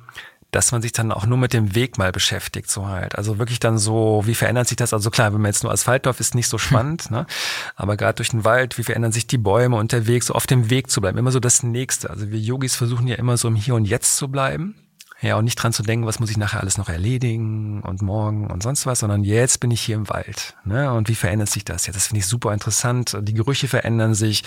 [0.52, 3.16] dass man sich dann auch nur mit dem Weg mal beschäftigt, so halt.
[3.16, 4.94] Also wirklich dann so, wie verändert sich das?
[4.94, 7.28] Also klar, wenn man jetzt nur Asphalt läuft, ist nicht so spannend, ne?
[7.76, 10.48] Aber gerade durch den Wald, wie verändern sich die Bäume und der Weg, so auf
[10.48, 12.10] dem Weg zu bleiben, immer so das Nächste.
[12.10, 14.76] Also wir Yogis versuchen ja immer so im Hier und Jetzt zu bleiben.
[15.22, 18.48] Ja, und nicht dran zu denken, was muss ich nachher alles noch erledigen und morgen
[18.48, 20.56] und sonst was, sondern jetzt bin ich hier im Wald.
[20.64, 20.94] Ne?
[20.94, 21.96] Und wie verändert sich das jetzt?
[21.98, 23.18] Das finde ich super interessant.
[23.22, 24.44] Die Gerüche verändern sich.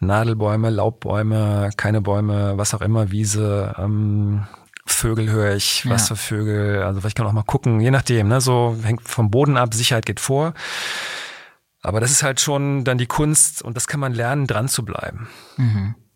[0.00, 4.46] Nadelbäume, Laubbäume, keine Bäume, was auch immer, Wiese, ähm,
[4.84, 6.16] Vögel höre ich, was Ja.
[6.16, 6.82] für Vögel.
[6.82, 8.40] Also vielleicht kann man auch mal gucken, je nachdem, ne?
[8.42, 10.52] So hängt vom Boden ab, Sicherheit geht vor.
[11.80, 14.84] Aber das ist halt schon dann die Kunst und das kann man lernen, dran zu
[14.84, 15.28] bleiben.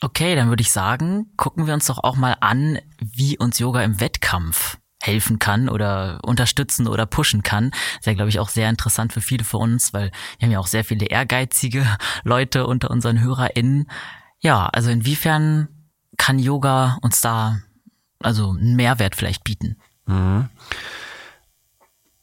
[0.00, 3.82] Okay, dann würde ich sagen, gucken wir uns doch auch mal an, wie uns Yoga
[3.82, 7.70] im Wettkampf helfen kann oder unterstützen oder pushen kann.
[7.98, 10.58] Ist ja, glaube ich, auch sehr interessant für viele von uns, weil wir haben ja
[10.58, 11.86] auch sehr viele ehrgeizige
[12.24, 13.90] Leute unter unseren HörerInnen.
[14.40, 15.68] Ja, also inwiefern
[16.16, 17.58] kann Yoga uns da
[18.20, 19.76] also einen Mehrwert vielleicht bieten?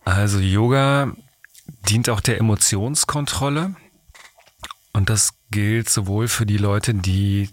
[0.06, 1.14] Also Yoga
[1.90, 3.76] dient auch der Emotionskontrolle
[4.94, 7.50] und das gilt sowohl für die Leute, die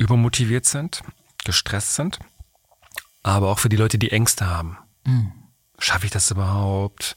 [0.00, 1.02] übermotiviert sind,
[1.44, 2.18] gestresst sind,
[3.22, 4.78] aber auch für die Leute, die Ängste haben.
[5.78, 7.16] Schaffe ich das überhaupt?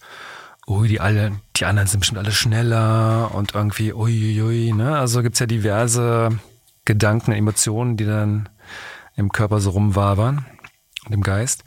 [0.67, 4.97] Ui, die alle, die anderen sind bestimmt alle schneller und irgendwie, uiuiui, ne?
[4.97, 6.39] Also gibt's ja diverse
[6.85, 8.49] Gedanken, Emotionen, die dann
[9.15, 10.45] im Körper so rumwabern
[11.05, 11.63] und im Geist.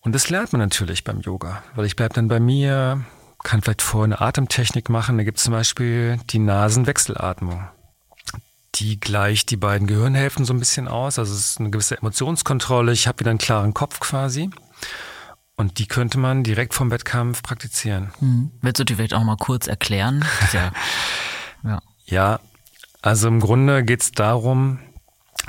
[0.00, 3.04] Und das lernt man natürlich beim Yoga, weil ich bleib dann bei mir,
[3.42, 5.18] kann vielleicht vorher eine Atemtechnik machen.
[5.18, 7.68] Da gibt's zum Beispiel die Nasenwechselatmung.
[8.78, 11.18] Die gleicht die beiden Gehirnhälften so ein bisschen aus.
[11.18, 12.92] Also es ist eine gewisse Emotionskontrolle.
[12.92, 14.50] Ich habe wieder einen klaren Kopf quasi.
[15.56, 18.12] Und die könnte man direkt vom Wettkampf praktizieren.
[18.20, 18.52] Hm.
[18.62, 20.24] Willst du dir vielleicht auch mal kurz erklären?
[20.52, 20.72] Ja,
[21.64, 21.80] ja.
[22.04, 22.40] Ja,
[23.02, 24.78] also im Grunde geht's darum,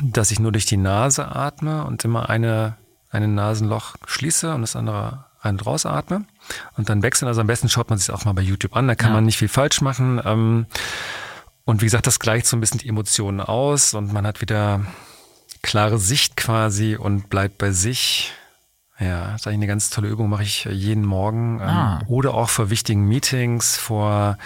[0.01, 2.75] dass ich nur durch die Nase atme und immer eine,
[3.11, 6.25] ein Nasenloch schließe und das andere rein und raus atme.
[6.75, 7.27] Und dann wechseln.
[7.27, 8.87] Also am besten schaut man sich auch mal bei YouTube an.
[8.87, 9.15] Da kann Ja.
[9.15, 10.19] man nicht viel falsch machen.
[10.25, 10.65] Ähm,
[11.69, 14.81] Und wie gesagt, das gleicht so ein bisschen die Emotionen aus und man hat wieder
[15.61, 18.31] klare Sicht quasi und bleibt bei sich.
[18.99, 21.59] Ja, das ist eigentlich eine ganz tolle Übung, mache ich jeden Morgen.
[21.61, 22.01] ähm, Ah.
[22.07, 24.39] Oder auch vor wichtigen Meetings, vor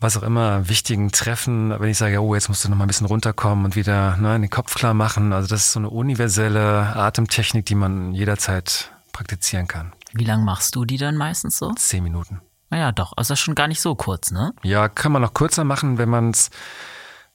[0.00, 2.88] was auch immer, wichtigen Treffen, wenn ich sage, oh, jetzt musst du noch mal ein
[2.88, 5.32] bisschen runterkommen und wieder ne, den Kopf klar machen.
[5.32, 9.92] Also das ist so eine universelle Atemtechnik, die man jederzeit praktizieren kann.
[10.12, 11.72] Wie lang machst du die dann meistens so?
[11.74, 12.40] Zehn Minuten.
[12.72, 13.12] Naja, doch.
[13.18, 14.54] Also schon gar nicht so kurz, ne?
[14.62, 16.48] Ja, kann man noch kürzer machen, wenn man es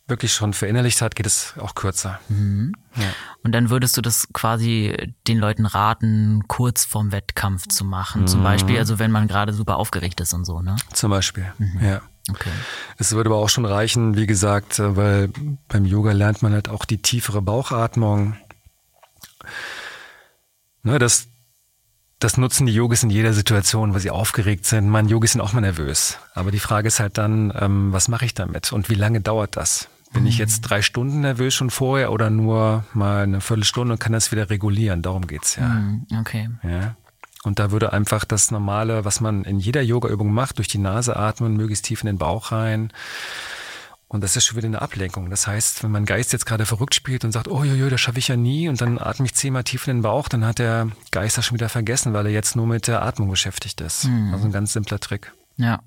[0.07, 2.19] wirklich schon verinnerlicht hat, geht es auch kürzer.
[2.29, 3.09] Ja.
[3.43, 8.25] Und dann würdest du das quasi den Leuten raten, kurz vorm Wettkampf zu machen.
[8.25, 10.75] Zum Beispiel, also wenn man gerade super aufgeregt ist und so, ne?
[10.93, 11.45] Zum Beispiel.
[11.81, 12.01] Ja.
[12.31, 12.49] Okay.
[12.97, 15.29] Es würde aber auch schon reichen, wie gesagt, äh, weil
[15.67, 18.35] beim Yoga lernt man halt auch die tiefere Bauchatmung.
[20.81, 21.27] Ne, das,
[22.20, 24.89] das nutzen die Yogis in jeder Situation, weil sie aufgeregt sind.
[24.89, 26.18] Man, Yogis sind auch mal nervös.
[26.34, 29.55] Aber die Frage ist halt dann, ähm, was mache ich damit und wie lange dauert
[29.55, 29.89] das?
[30.13, 34.13] Bin ich jetzt drei Stunden nervös schon vorher oder nur mal eine Viertelstunde und kann
[34.13, 35.01] das wieder regulieren?
[35.01, 35.74] Darum geht's ja.
[35.74, 36.49] Hm, Okay.
[36.63, 36.95] Ja.
[37.43, 41.15] Und da würde einfach das Normale, was man in jeder Yoga-Übung macht, durch die Nase
[41.15, 42.91] atmen, möglichst tief in den Bauch rein.
[44.09, 45.29] Und das ist schon wieder eine Ablenkung.
[45.29, 48.19] Das heißt, wenn mein Geist jetzt gerade verrückt spielt und sagt, oh jojo, das schaffe
[48.19, 50.89] ich ja nie, und dann atme ich zehnmal tief in den Bauch, dann hat der
[51.11, 54.07] Geist das schon wieder vergessen, weil er jetzt nur mit der Atmung beschäftigt ist.
[54.31, 55.33] Also ein ganz simpler Trick.
[55.57, 55.81] Ja.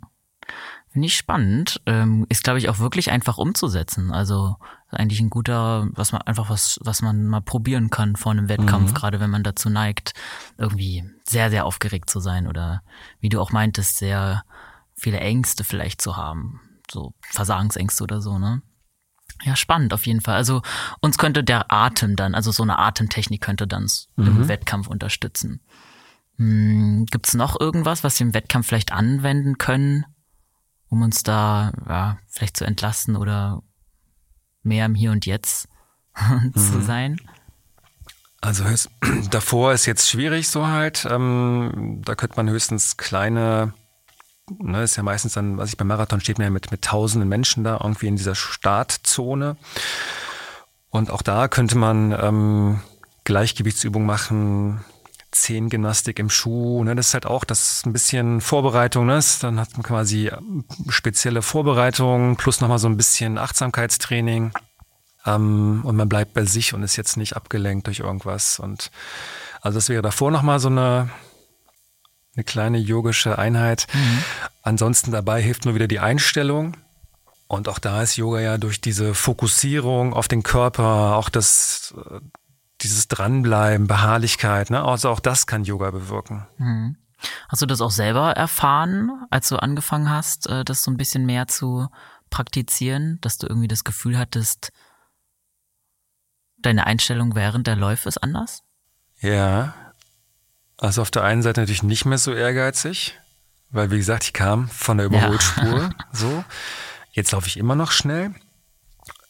[0.92, 1.80] Finde ich spannend.
[1.86, 4.10] Ähm, ist, glaube ich, auch wirklich einfach umzusetzen.
[4.12, 4.56] Also
[4.90, 8.90] eigentlich ein guter, was man einfach was, was man mal probieren kann vor einem Wettkampf,
[8.90, 8.94] mhm.
[8.94, 10.14] gerade wenn man dazu neigt,
[10.58, 12.82] irgendwie sehr, sehr aufgeregt zu sein oder
[13.20, 14.44] wie du auch meintest, sehr
[14.94, 16.60] viele Ängste vielleicht zu haben.
[16.90, 18.62] So Versagensängste oder so, ne?
[19.42, 20.34] Ja, spannend auf jeden Fall.
[20.34, 20.62] Also
[21.00, 23.86] uns könnte der Atem dann, also so eine Atemtechnik könnte dann
[24.16, 24.26] mhm.
[24.26, 25.60] im Wettkampf unterstützen.
[26.36, 30.04] Hm, Gibt es noch irgendwas, was wir im Wettkampf vielleicht anwenden können,
[30.88, 33.62] um uns da ja, vielleicht zu entlasten oder
[34.62, 35.68] mehr im Hier und Jetzt
[36.54, 36.82] zu mhm.
[36.82, 37.20] sein?
[38.40, 38.64] Also
[39.30, 41.06] davor ist jetzt schwierig so halt.
[41.08, 43.74] Ähm, da könnte man höchstens kleine,
[44.58, 47.28] ne, ist ja meistens dann, was ich beim Marathon steht man ja mit, mit tausenden
[47.28, 49.56] Menschen da irgendwie in dieser Startzone.
[50.90, 52.80] Und auch da könnte man ähm,
[53.24, 54.84] Gleichgewichtsübungen machen,
[55.30, 56.82] Zehengymnastik im Schuh.
[56.82, 56.96] Ne?
[56.96, 59.06] Das ist halt auch, das ist ein bisschen Vorbereitung.
[59.06, 59.20] Ne?
[59.40, 60.36] Dann hat man quasi äh,
[60.88, 64.52] spezielle Vorbereitung plus nochmal so ein bisschen Achtsamkeitstraining.
[65.26, 68.58] Ähm, und man bleibt bei sich und ist jetzt nicht abgelenkt durch irgendwas.
[68.58, 68.90] Und
[69.60, 71.10] also das wäre davor nochmal so eine,
[72.34, 73.86] eine kleine yogische Einheit.
[73.92, 74.24] Mhm.
[74.62, 76.76] Ansonsten dabei hilft nur wieder die Einstellung.
[77.48, 82.20] Und auch da ist Yoga ja durch diese Fokussierung auf den Körper, auch das äh,
[82.80, 84.82] dieses Dranbleiben, Beharrlichkeit, ne?
[84.84, 86.46] Also auch das kann Yoga bewirken.
[86.58, 86.96] Mhm.
[87.48, 91.26] Hast du das auch selber erfahren, als du angefangen hast, äh, das so ein bisschen
[91.26, 91.88] mehr zu
[92.30, 94.72] praktizieren, dass du irgendwie das Gefühl hattest,
[96.58, 98.62] deine Einstellung während der Läufe ist anders?
[99.20, 99.74] Ja.
[100.80, 103.18] Also auf der einen Seite natürlich nicht mehr so ehrgeizig,
[103.70, 105.90] weil wie gesagt, ich kam von der Überholspur ja.
[106.12, 106.44] so.
[107.12, 108.34] Jetzt laufe ich immer noch schnell,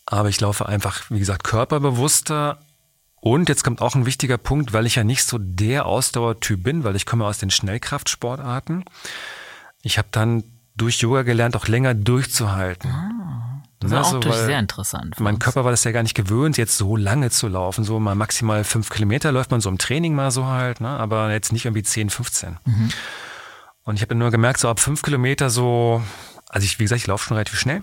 [0.06, 2.58] aber ich laufe einfach, wie gesagt, körperbewusster,
[3.20, 6.84] und jetzt kommt auch ein wichtiger Punkt, weil ich ja nicht so der Ausdauertyp bin,
[6.84, 8.84] weil ich komme aus den Schnellkraftsportarten.
[9.82, 10.42] Ich habe dann
[10.74, 12.90] durch Yoga gelernt, auch länger durchzuhalten.
[12.90, 13.49] Ah,
[13.80, 15.18] das ist also, auch sehr interessant.
[15.20, 17.82] Mein Körper war das ja gar nicht gewöhnt, jetzt so lange zu laufen.
[17.82, 20.88] So mal maximal fünf Kilometer läuft man so im Training mal so halt, ne?
[20.88, 22.58] aber jetzt nicht irgendwie 10, 15.
[22.64, 22.90] Mhm.
[23.84, 26.02] Und ich habe nur gemerkt, so ab fünf Kilometer so,
[26.48, 27.82] also ich, wie gesagt, ich laufe schon relativ schnell.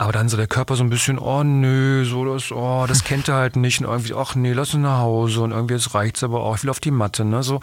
[0.00, 3.26] Aber dann so der Körper so ein bisschen, oh nö, so das, oh, das kennt
[3.26, 3.80] er halt nicht.
[3.80, 5.40] Und irgendwie, ach nee, lass uns nach Hause.
[5.40, 7.42] Und irgendwie, es reicht's aber auch, ich will auf die Matte, ne?
[7.42, 7.58] So,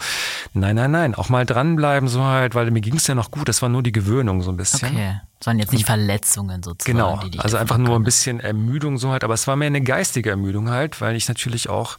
[0.52, 3.48] nein, nein, nein, auch mal dranbleiben, so halt, weil mir ging's ja noch gut.
[3.48, 4.90] Das war nur die Gewöhnung so ein bisschen.
[4.90, 5.20] Okay.
[5.44, 6.98] Waren jetzt nicht Verletzungen sozusagen.
[6.98, 7.20] Genau.
[7.28, 9.22] Die also einfach nur ein bisschen Ermüdung so halt.
[9.22, 11.98] Aber es war mehr eine geistige Ermüdung halt, weil ich natürlich auch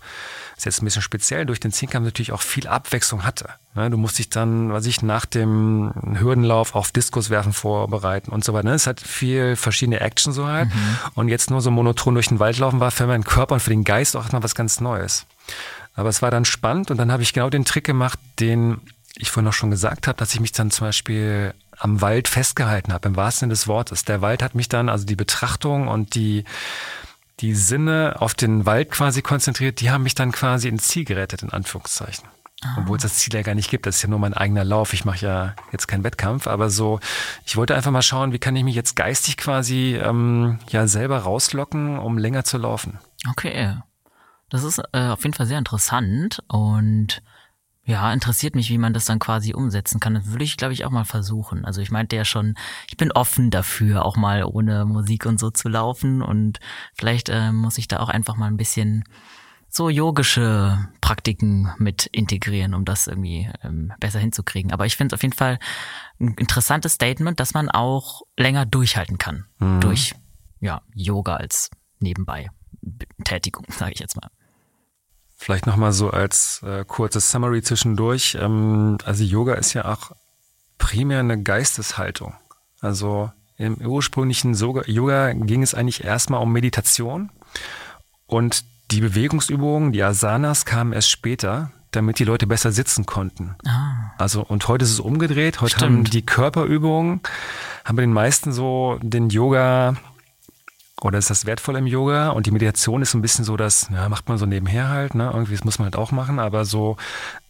[0.58, 3.50] ist jetzt ein bisschen speziell, durch den Zehnkampf natürlich auch viel Abwechslung hatte.
[3.76, 8.70] Du musst dich dann, was ich, nach dem Hürdenlauf auf Diskuswerfen vorbereiten und so weiter.
[8.70, 10.70] Ne, es hat viel verschiedene Action so halt.
[10.70, 10.98] Mhm.
[11.14, 13.70] Und jetzt nur so monoton durch den Wald laufen war für meinen Körper und für
[13.70, 15.28] den Geist auch erstmal was ganz Neues.
[15.94, 18.82] Aber es war dann spannend und dann habe ich genau den Trick gemacht, den
[19.16, 22.94] ich vorhin noch schon gesagt habe, dass ich mich dann zum Beispiel am Wald festgehalten
[22.94, 24.06] habe, im wahrsten Sinne des Wortes.
[24.06, 26.46] Der Wald hat mich dann, also die Betrachtung und die
[27.40, 31.44] die Sinne auf den Wald quasi konzentriert, die haben mich dann quasi ins Ziel gerettet,
[31.44, 32.28] in Anführungszeichen.
[32.64, 32.78] Ah.
[32.80, 33.86] Obwohl es das Ziel ja gar nicht gibt.
[33.86, 34.94] Das ist ja nur mein eigener Lauf.
[34.94, 37.00] Ich mache ja jetzt keinen Wettkampf, aber so,
[37.46, 41.20] ich wollte einfach mal schauen, wie kann ich mich jetzt geistig quasi ähm, ja selber
[41.20, 43.00] rauslocken, um länger zu laufen.
[43.30, 43.78] Okay.
[44.50, 47.22] Das ist äh, auf jeden Fall sehr interessant und
[47.88, 50.14] ja, interessiert mich, wie man das dann quasi umsetzen kann.
[50.14, 51.64] Das würde ich, glaube ich, auch mal versuchen.
[51.64, 52.56] Also ich meinte ja schon,
[52.90, 56.22] ich bin offen dafür, auch mal ohne Musik und so zu laufen.
[56.22, 56.60] Und
[56.96, 59.06] vielleicht äh, muss ich da auch einfach mal ein bisschen
[59.70, 64.74] so yogische Praktiken mit integrieren, um das irgendwie ähm, besser hinzukriegen.
[64.74, 65.58] Aber ich finde es auf jeden Fall
[66.20, 69.80] ein interessantes Statement, dass man auch länger durchhalten kann mhm.
[69.80, 70.14] durch
[70.60, 71.70] ja, Yoga als
[72.00, 72.50] nebenbei
[73.24, 74.30] Tätigung, sage ich jetzt mal.
[75.40, 78.38] Vielleicht nochmal so als äh, kurzes Summary zwischendurch.
[78.42, 80.12] Ähm, also Yoga ist ja auch
[80.80, 82.34] primär eine Geisteshaltung.
[82.82, 87.32] Also im ursprünglichen Yoga ging es eigentlich erstmal um Meditation
[88.26, 93.56] und die Bewegungsübungen, die Asanas kamen erst später, damit die Leute besser sitzen konnten.
[93.66, 94.12] Ah.
[94.18, 95.62] Also und heute ist es umgedreht.
[95.62, 95.84] Heute Stimmt.
[95.84, 97.22] haben die Körperübungen,
[97.86, 99.96] haben bei den meisten so den Yoga
[101.02, 102.30] oder ist das wertvoll im Yoga?
[102.30, 105.16] Und die Meditation ist so ein bisschen so, dass, ja, macht man so nebenher halt,
[105.16, 105.30] ne?
[105.32, 106.98] Irgendwie, das muss man halt auch machen, aber so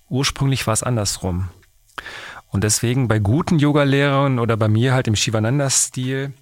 [0.10, 1.50] ursprünglich war es andersrum.
[2.50, 6.34] Und deswegen bei guten Yogalehrern oder bei mir halt im Shivananda-Stil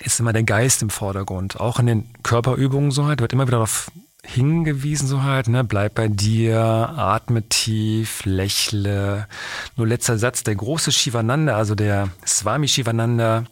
[0.00, 1.60] ist immer der Geist im Vordergrund.
[1.60, 3.90] Auch in den Körperübungen so halt, wird immer wieder darauf
[4.24, 9.28] hingewiesen so halt, ne, bleib bei dir, atme tief, lächle.
[9.76, 13.44] Nur letzter Satz, der große Shivananda, also der Swami Shivananda,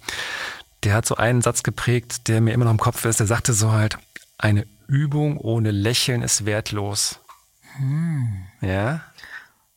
[0.84, 3.20] der hat so einen Satz geprägt, der mir immer noch im Kopf ist.
[3.20, 3.98] Der sagte so halt,
[4.38, 7.20] eine Übung ohne Lächeln ist wertlos.
[7.76, 8.44] Hm.
[8.60, 9.00] Ja.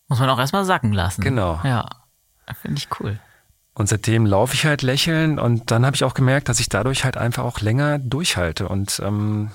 [0.07, 1.21] Muss man auch erstmal sacken lassen.
[1.21, 1.59] Genau.
[1.63, 1.85] Ja.
[2.61, 3.19] Finde ich cool.
[3.73, 7.03] Und seitdem laufe ich halt lächeln und dann habe ich auch gemerkt, dass ich dadurch
[7.03, 8.67] halt einfach auch länger durchhalte.
[8.69, 9.51] Und, ähm,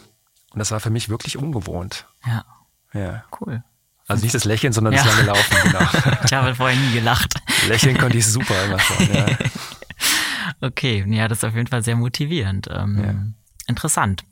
[0.53, 2.07] und das war für mich wirklich ungewohnt.
[2.27, 2.45] Ja.
[2.93, 3.25] Ja.
[3.41, 3.63] Cool.
[4.09, 5.05] Also nicht das Lächeln, sondern Ja.
[5.05, 5.89] das lange Laufen, genau.
[6.25, 7.35] Ich habe vorher nie gelacht.
[7.69, 9.15] Lächeln konnte ich super immer schon.
[9.15, 9.27] Ja.
[10.61, 12.69] Okay, ja, das ist auf jeden Fall sehr motivierend.
[12.71, 13.35] Ähm,
[13.67, 14.25] Interessant.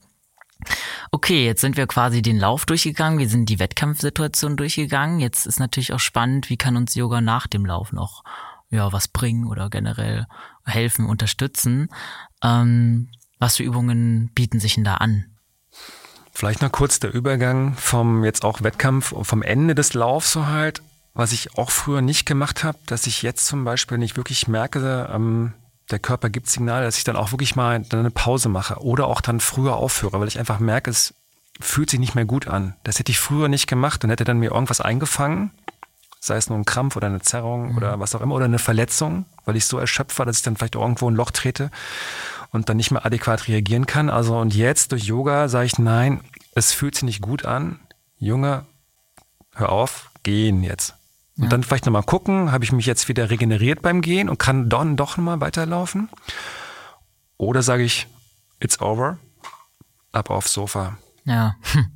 [1.13, 5.21] Okay, jetzt sind wir quasi den Lauf durchgegangen, wir sind die Wettkampfsituation durchgegangen.
[5.21, 8.25] Jetzt ist natürlich auch spannend, wie kann uns Yoga nach dem Lauf noch
[8.71, 10.27] ja, was bringen oder generell
[10.65, 11.89] helfen, unterstützen.
[12.43, 13.09] Ähm,
[13.39, 15.25] was für Übungen bieten sich denn da an?
[16.33, 20.83] Vielleicht noch kurz der Übergang vom jetzt auch Wettkampf, vom Ende des Laufs so halt,
[21.15, 25.09] was ich auch früher nicht gemacht habe, dass ich jetzt zum Beispiel nicht wirklich merke,
[25.13, 25.55] ähm,
[25.91, 29.07] der Körper gibt Signale, dass ich dann auch wirklich mal dann eine Pause mache oder
[29.07, 31.15] auch dann früher aufhöre, weil ich einfach merke, es
[31.61, 32.75] fühlt sich nicht mehr gut an.
[32.85, 35.51] Das hätte ich früher nicht gemacht und hätte dann mir irgendwas eingefangen,
[36.21, 39.25] sei es nur ein Krampf oder eine Zerrung oder was auch immer oder eine Verletzung,
[39.45, 41.71] weil ich so erschöpft war, dass ich dann vielleicht irgendwo ein Loch trete
[42.51, 44.11] und dann nicht mehr adäquat reagieren kann.
[44.11, 46.21] Also und jetzt durch Yoga sage ich, nein,
[46.55, 47.81] es fühlt sich nicht gut an.
[48.19, 48.67] Junge,
[49.55, 50.98] hör auf, gehen jetzt.
[51.39, 51.51] Und Ja.
[51.51, 54.97] dann vielleicht nochmal gucken, habe ich mich jetzt wieder regeneriert beim Gehen und kann dann
[54.97, 56.09] doch nochmal weiterlaufen?
[57.37, 58.09] Oder sage ich,
[58.61, 59.19] it's over,
[60.13, 60.99] ab aufs Sofa.
[61.25, 61.57] Ja.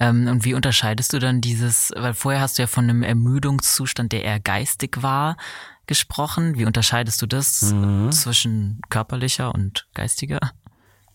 [0.00, 4.12] Ähm, und wie unterscheidest du dann dieses, weil vorher hast du ja von einem Ermüdungszustand,
[4.12, 5.36] der eher geistig war,
[5.88, 6.56] gesprochen.
[6.56, 7.74] Wie unterscheidest du das
[8.10, 10.38] zwischen körperlicher und geistiger?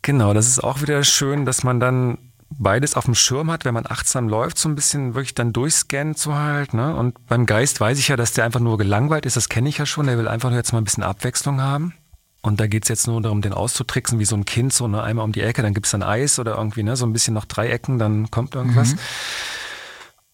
[0.01, 3.74] Genau, das ist auch wieder schön, dass man dann beides auf dem Schirm hat, wenn
[3.74, 6.74] man achtsam läuft, so ein bisschen wirklich dann durchscannt so halt.
[6.74, 6.95] Ne?
[6.95, 9.78] Und beim Geist weiß ich ja, dass der einfach nur gelangweilt ist, das kenne ich
[9.78, 11.93] ja schon, der will einfach nur jetzt mal ein bisschen Abwechslung haben.
[12.41, 15.24] Und da geht's jetzt nur darum, den auszutricksen, wie so ein Kind, so ne, einmal
[15.24, 17.70] um die Ecke, dann gibt's dann Eis oder irgendwie, ne, so ein bisschen noch drei
[17.70, 18.95] Ecken, dann kommt irgendwas.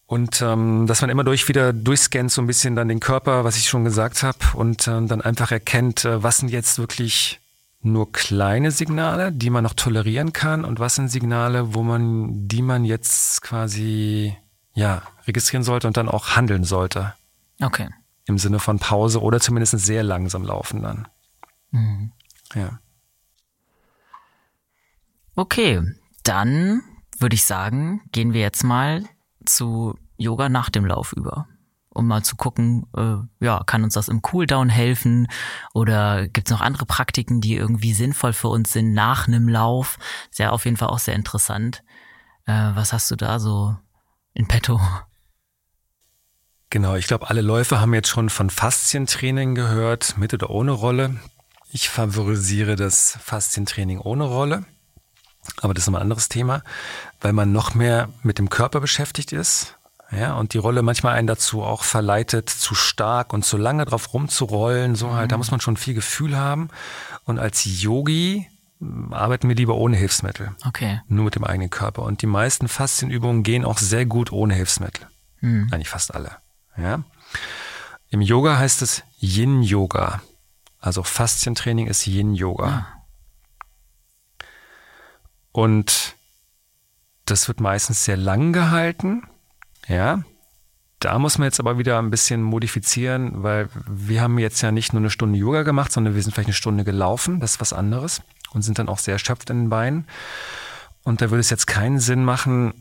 [0.06, 3.56] Und ähm, dass man immer durch wieder durchscannt, so ein bisschen dann den Körper, was
[3.56, 7.38] ich schon gesagt habe, und ähm, dann einfach erkennt, äh, was sind jetzt wirklich
[7.82, 12.62] nur kleine Signale, die man noch tolerieren kann, und was sind Signale, wo man, die
[12.62, 14.36] man jetzt quasi
[14.74, 17.14] ja registrieren sollte und dann auch handeln sollte
[17.60, 17.88] Okay.
[18.26, 21.08] im Sinne von Pause oder zumindest sehr langsam laufen dann.
[21.70, 22.12] Mhm.
[22.54, 22.78] Ja.
[25.36, 25.80] Okay,
[26.22, 26.82] dann
[27.18, 29.04] würde ich sagen, gehen wir jetzt mal
[29.44, 31.46] zu Yoga nach dem Lauf über.
[32.00, 35.28] Um mal zu gucken, äh, ja, kann uns das im Cooldown helfen
[35.74, 39.98] oder gibt's noch andere Praktiken, die irgendwie sinnvoll für uns sind nach einem Lauf?
[40.30, 41.84] Ist ja auf jeden Fall auch sehr interessant.
[42.46, 43.76] Äh, was hast du da so
[44.32, 44.80] in petto?
[46.70, 51.20] Genau, ich glaube, alle Läufer haben jetzt schon von Faszientraining gehört, mit oder ohne Rolle.
[51.70, 54.64] Ich favorisiere das Faszientraining ohne Rolle.
[55.58, 56.62] Aber das ist ein anderes Thema,
[57.20, 59.76] weil man noch mehr mit dem Körper beschäftigt ist.
[60.12, 64.12] Ja, und die Rolle manchmal einen dazu auch verleitet, zu stark und zu lange drauf
[64.12, 64.96] rumzurollen.
[64.96, 66.68] So halt, da muss man schon viel Gefühl haben.
[67.24, 68.48] Und als Yogi
[68.80, 70.52] m, arbeiten wir lieber ohne Hilfsmittel.
[70.66, 71.00] Okay.
[71.06, 72.02] Nur mit dem eigenen Körper.
[72.02, 75.06] Und die meisten Faszienübungen gehen auch sehr gut ohne Hilfsmittel.
[75.42, 76.36] Eigentlich fast alle.
[76.76, 77.02] Ja.
[78.10, 80.20] Im Yoga heißt es Yin-Yoga.
[80.80, 82.86] Also Faszientraining ist Yin-Yoga.
[85.52, 86.16] Und
[87.26, 89.22] das wird meistens sehr lang gehalten.
[89.88, 90.22] Ja.
[90.98, 94.92] Da muss man jetzt aber wieder ein bisschen modifizieren, weil wir haben jetzt ja nicht
[94.92, 97.40] nur eine Stunde Yoga gemacht, sondern wir sind vielleicht eine Stunde gelaufen.
[97.40, 98.20] Das ist was anderes.
[98.52, 100.06] Und sind dann auch sehr erschöpft in den Beinen.
[101.04, 102.74] Und da würde es jetzt keinen Sinn machen,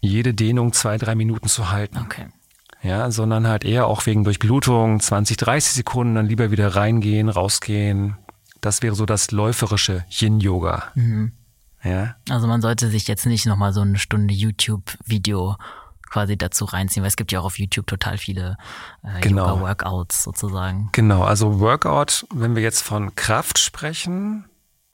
[0.00, 1.98] jede Dehnung zwei, drei Minuten zu halten.
[1.98, 2.26] Okay.
[2.82, 8.16] Ja, sondern halt eher auch wegen Durchblutung 20, 30 Sekunden dann lieber wieder reingehen, rausgehen.
[8.60, 10.92] Das wäre so das läuferische Yin-Yoga.
[11.84, 15.56] Ja, Also man sollte sich jetzt nicht nochmal so eine Stunde YouTube-Video
[16.12, 18.56] quasi dazu reinziehen, weil es gibt ja auch auf YouTube total viele
[19.02, 19.48] äh, Genau.
[19.48, 20.90] Yoga-Workouts sozusagen.
[20.92, 21.22] genau.
[21.24, 24.44] Also Workout, wenn wir jetzt von Kraft sprechen,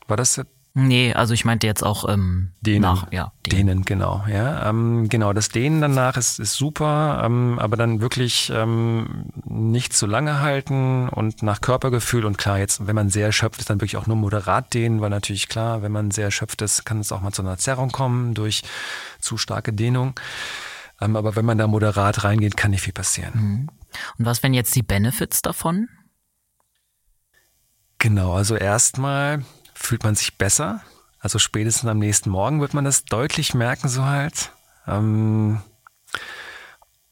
[0.06, 2.82] war das jetzt Nee, also ich meinte jetzt auch ähm, Dehnen.
[2.82, 3.66] nach, ja, Dehnen.
[3.66, 4.22] Dehnen, genau.
[4.32, 5.32] Ja, ähm, genau.
[5.32, 11.08] Das Dehnen danach ist, ist super, ähm, aber dann wirklich ähm, nicht zu lange halten
[11.08, 14.14] und nach Körpergefühl und klar, jetzt, wenn man sehr erschöpft ist, dann wirklich auch nur
[14.16, 17.42] moderat dehnen, weil natürlich klar, wenn man sehr erschöpft ist, kann es auch mal zu
[17.42, 18.62] einer Zerrung kommen durch
[19.18, 20.14] zu starke Dehnung.
[21.00, 23.70] Ähm, aber wenn man da moderat reingeht, kann nicht viel passieren.
[24.18, 25.88] Und was wären jetzt die Benefits davon?
[27.98, 29.44] Genau, also erstmal
[29.74, 30.82] fühlt man sich besser.
[31.20, 34.52] Also spätestens am nächsten Morgen wird man das deutlich merken, so halt.
[34.86, 35.60] Ähm,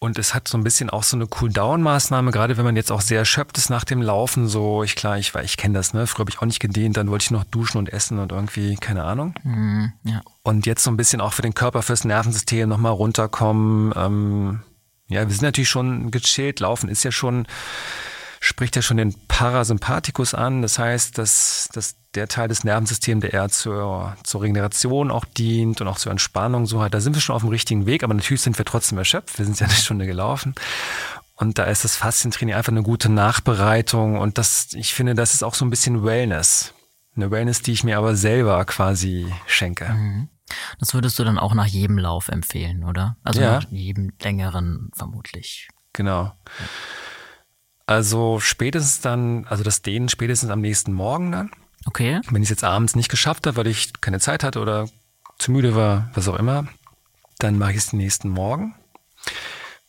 [0.07, 3.00] und es hat so ein bisschen auch so eine Cool-Down-Maßnahme, gerade wenn man jetzt auch
[3.00, 4.48] sehr erschöpft ist nach dem Laufen.
[4.48, 6.07] So, ich klar, ich, ich kenne das, ne?
[6.07, 8.76] Früher habe ich auch nicht gedehnt, dann wollte ich noch duschen und essen und irgendwie,
[8.76, 9.34] keine Ahnung.
[9.42, 10.22] Hm, ja.
[10.42, 13.92] Und jetzt so ein bisschen auch für den Körper, fürs Nervensystem nochmal runterkommen.
[13.96, 14.61] Ähm,
[15.09, 16.61] ja, wir sind natürlich schon gechillt.
[16.61, 17.46] Laufen ist ja schon
[18.47, 20.62] spricht ja schon den Parasympathikus an.
[20.62, 25.80] Das heißt, dass, dass der Teil des Nervensystems, der eher zur, zur Regeneration auch dient
[25.80, 28.14] und auch zur Entspannung so hat, da sind wir schon auf dem richtigen Weg, aber
[28.14, 29.38] natürlich sind wir trotzdem erschöpft.
[29.38, 30.55] Wir sind ja eine Stunde gelaufen.
[31.34, 34.18] Und da ist das Faszientraining einfach eine gute Nachbereitung.
[34.18, 36.72] Und das, ich finde, das ist auch so ein bisschen Wellness.
[37.16, 39.88] Eine Wellness, die ich mir aber selber quasi schenke.
[39.92, 40.28] Mhm.
[40.78, 43.16] Das würdest du dann auch nach jedem Lauf empfehlen, oder?
[43.24, 43.55] Also ja.
[43.55, 45.68] nach jedem längeren vermutlich.
[45.92, 46.32] Genau.
[47.87, 51.51] Also spätestens dann, also das Dehnen spätestens am nächsten Morgen dann.
[51.87, 52.20] Okay.
[52.28, 54.89] Wenn ich es jetzt abends nicht geschafft habe, weil ich keine Zeit hatte oder
[55.39, 56.66] zu müde war, was auch immer,
[57.39, 58.74] dann mache ich es den nächsten Morgen.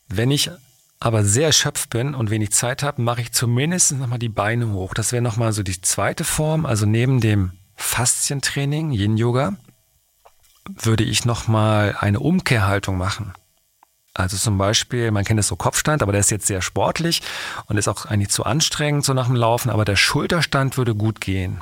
[0.08, 0.52] Wenn ich
[1.00, 4.94] aber sehr erschöpft bin und wenig Zeit habe, mache ich zumindest nochmal die Beine hoch.
[4.94, 6.66] Das wäre nochmal so die zweite Form.
[6.66, 9.58] Also neben dem Faszientraining, Yin-Yoga,
[10.68, 13.34] würde ich nochmal eine Umkehrhaltung machen.
[14.18, 17.22] Also zum Beispiel, man kennt es so Kopfstand, aber der ist jetzt sehr sportlich
[17.68, 21.22] und ist auch eigentlich zu anstrengend so nach dem Laufen, aber der Schulterstand würde gut
[21.22, 21.62] gehen.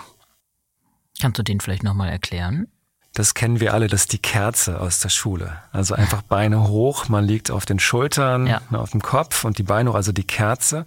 [1.19, 2.67] Kannst du den vielleicht nochmal erklären?
[3.13, 5.57] Das kennen wir alle, das ist die Kerze aus der Schule.
[5.71, 8.61] Also einfach Beine hoch, man liegt auf den Schultern, ja.
[8.69, 10.85] Ne, auf dem Kopf und die Beine hoch, also die Kerze.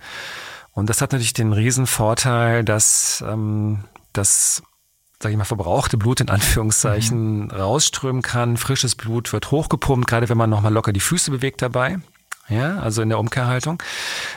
[0.72, 4.62] Und das hat natürlich den riesen Vorteil, dass ähm, das,
[5.22, 7.50] sage ich mal, verbrauchte Blut in Anführungszeichen mhm.
[7.50, 8.56] rausströmen kann.
[8.56, 11.98] Frisches Blut wird hochgepumpt, gerade wenn man nochmal locker die Füße bewegt dabei.
[12.48, 13.82] Ja, also in der Umkehrhaltung.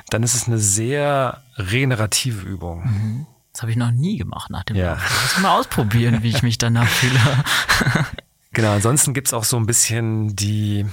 [0.09, 2.83] Dann ist es eine sehr regenerative Übung.
[2.83, 3.27] Mhm.
[3.53, 4.93] Das habe ich noch nie gemacht nach dem ja.
[4.93, 5.21] Lauf.
[5.23, 7.19] Muss mal ausprobieren, wie ich mich danach fühle.
[8.51, 10.85] genau, ansonsten gibt's auch so ein bisschen die,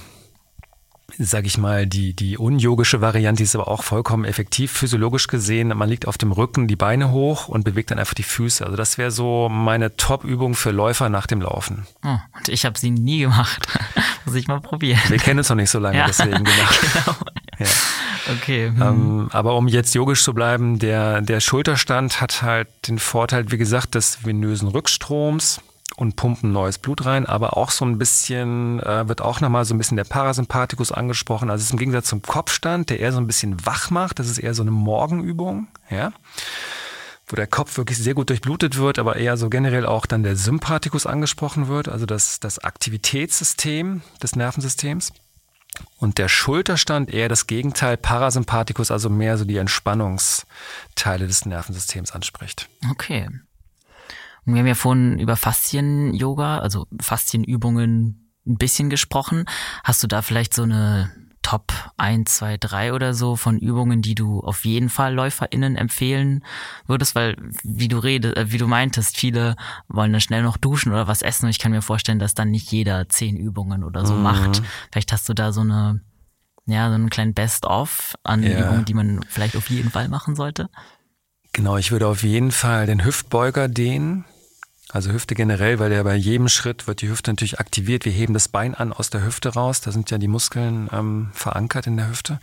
[1.17, 5.69] sag ich mal, die, die unyogische Variante, ist aber auch vollkommen effektiv, physiologisch gesehen.
[5.69, 8.65] Man liegt auf dem Rücken, die Beine hoch und bewegt dann einfach die Füße.
[8.65, 11.87] Also das wäre so meine Top-Übung für Läufer nach dem Laufen.
[12.03, 13.67] Oh, und ich habe sie nie gemacht.
[14.25, 14.99] Muss ich mal probieren.
[15.07, 16.47] Wir kennen uns noch nicht so lange, ja, deswegen genau.
[17.05, 17.17] genau.
[17.59, 17.67] Ja.
[18.33, 18.67] Okay.
[18.67, 18.81] Hm.
[18.81, 23.57] Ähm, aber um jetzt yogisch zu bleiben, der, der Schulterstand hat halt den Vorteil, wie
[23.57, 25.61] gesagt, des venösen Rückstroms
[25.99, 29.73] und pumpen neues Blut rein, aber auch so ein bisschen, äh, wird auch nochmal so
[29.73, 31.49] ein bisschen der Parasympathikus angesprochen.
[31.49, 34.19] Also es ist im Gegensatz zum Kopfstand, der eher so ein bisschen wach macht.
[34.19, 36.13] Das ist eher so eine Morgenübung, ja.
[37.27, 40.37] Wo der Kopf wirklich sehr gut durchblutet wird, aber eher so generell auch dann der
[40.37, 45.11] Sympathikus angesprochen wird, also das, das Aktivitätssystem des Nervensystems.
[45.97, 52.69] Und der Schulterstand eher das Gegenteil, Parasympathikus, also mehr so die Entspannungsteile des Nervensystems anspricht.
[52.89, 53.27] Okay.
[54.53, 59.45] Wir haben ja vorhin über Faszien-Yoga, also Faszienübungen ein bisschen gesprochen.
[59.83, 64.13] Hast du da vielleicht so eine Top 1, 2, 3 oder so von Übungen, die
[64.13, 66.43] du auf jeden Fall LäuferInnen empfehlen
[66.85, 67.15] würdest?
[67.15, 69.55] Weil, wie du redest, äh, wie du meintest, viele
[69.87, 72.51] wollen dann schnell noch duschen oder was essen und ich kann mir vorstellen, dass dann
[72.51, 74.23] nicht jeder zehn Übungen oder so mhm.
[74.23, 74.61] macht.
[74.91, 76.01] Vielleicht hast du da so eine,
[76.65, 78.59] ja, so einen kleinen Best-of an ja.
[78.59, 80.69] Übungen, die man vielleicht auf jeden Fall machen sollte.
[81.53, 84.25] Genau, ich würde auf jeden Fall den Hüftbeuger dehnen.
[84.91, 88.05] Also Hüfte generell, weil ja bei jedem Schritt wird die Hüfte natürlich aktiviert.
[88.05, 89.81] Wir heben das Bein an aus der Hüfte raus.
[89.81, 92.39] Da sind ja die Muskeln ähm, verankert in der Hüfte.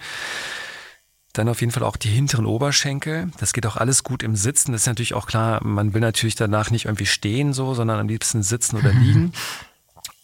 [1.32, 3.30] Dann auf jeden Fall auch die hinteren Oberschenkel.
[3.38, 4.72] Das geht auch alles gut im Sitzen.
[4.72, 8.08] Das ist natürlich auch klar, man will natürlich danach nicht irgendwie stehen so, sondern am
[8.08, 9.32] liebsten sitzen oder liegen.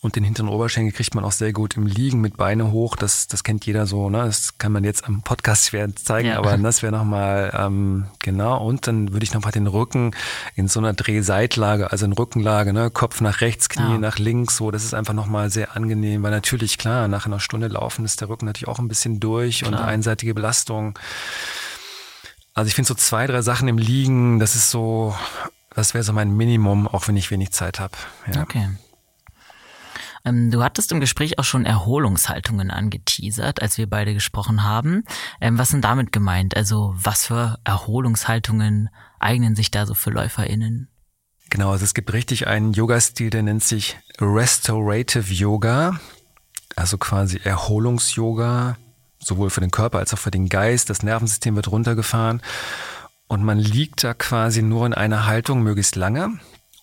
[0.04, 2.96] Und den hinteren Oberschenkel kriegt man auch sehr gut im Liegen mit Beine hoch.
[2.96, 4.10] Das, das kennt jeder so.
[4.10, 4.24] Ne?
[4.24, 6.38] Das kann man jetzt am Podcast schwer zeigen, ja.
[6.38, 8.66] aber das wäre nochmal ähm, genau.
[8.66, 10.10] Und dann würde ich nochmal den Rücken
[10.56, 12.90] in so einer Drehseitlage, also in Rückenlage, ne?
[12.90, 13.98] Kopf nach rechts, Knie ja.
[13.98, 14.56] nach links.
[14.56, 18.20] So, das ist einfach nochmal sehr angenehm, weil natürlich klar nach einer Stunde laufen ist
[18.20, 19.70] der Rücken natürlich auch ein bisschen durch klar.
[19.70, 20.98] und einseitige Belastung.
[22.54, 25.14] Also ich finde so zwei, drei Sachen im Liegen, das ist so,
[25.76, 27.94] das wäre so mein Minimum, auch wenn ich wenig Zeit habe.
[28.34, 28.42] Ja.
[28.42, 28.68] Okay.
[30.24, 35.04] Ähm, du hattest im Gespräch auch schon Erholungshaltungen angeteasert, als wir beide gesprochen haben.
[35.40, 36.56] Ähm, was sind damit gemeint?
[36.56, 40.88] Also was für Erholungshaltungen eignen sich da so für LäuferInnen?
[41.50, 46.00] Genau, also es gibt richtig einen Yoga-Stil, der nennt sich Restorative Yoga,
[46.76, 48.78] also quasi Erholungs-Yoga,
[49.18, 50.88] sowohl für den Körper als auch für den Geist.
[50.88, 52.40] Das Nervensystem wird runtergefahren
[53.28, 56.38] und man liegt da quasi nur in einer Haltung möglichst lange.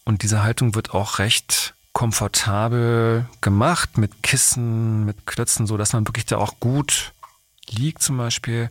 [0.05, 6.07] Und diese Haltung wird auch recht komfortabel gemacht mit Kissen, mit Klötzen, so dass man
[6.07, 7.11] wirklich da auch gut
[7.69, 8.69] liegt zum Beispiel.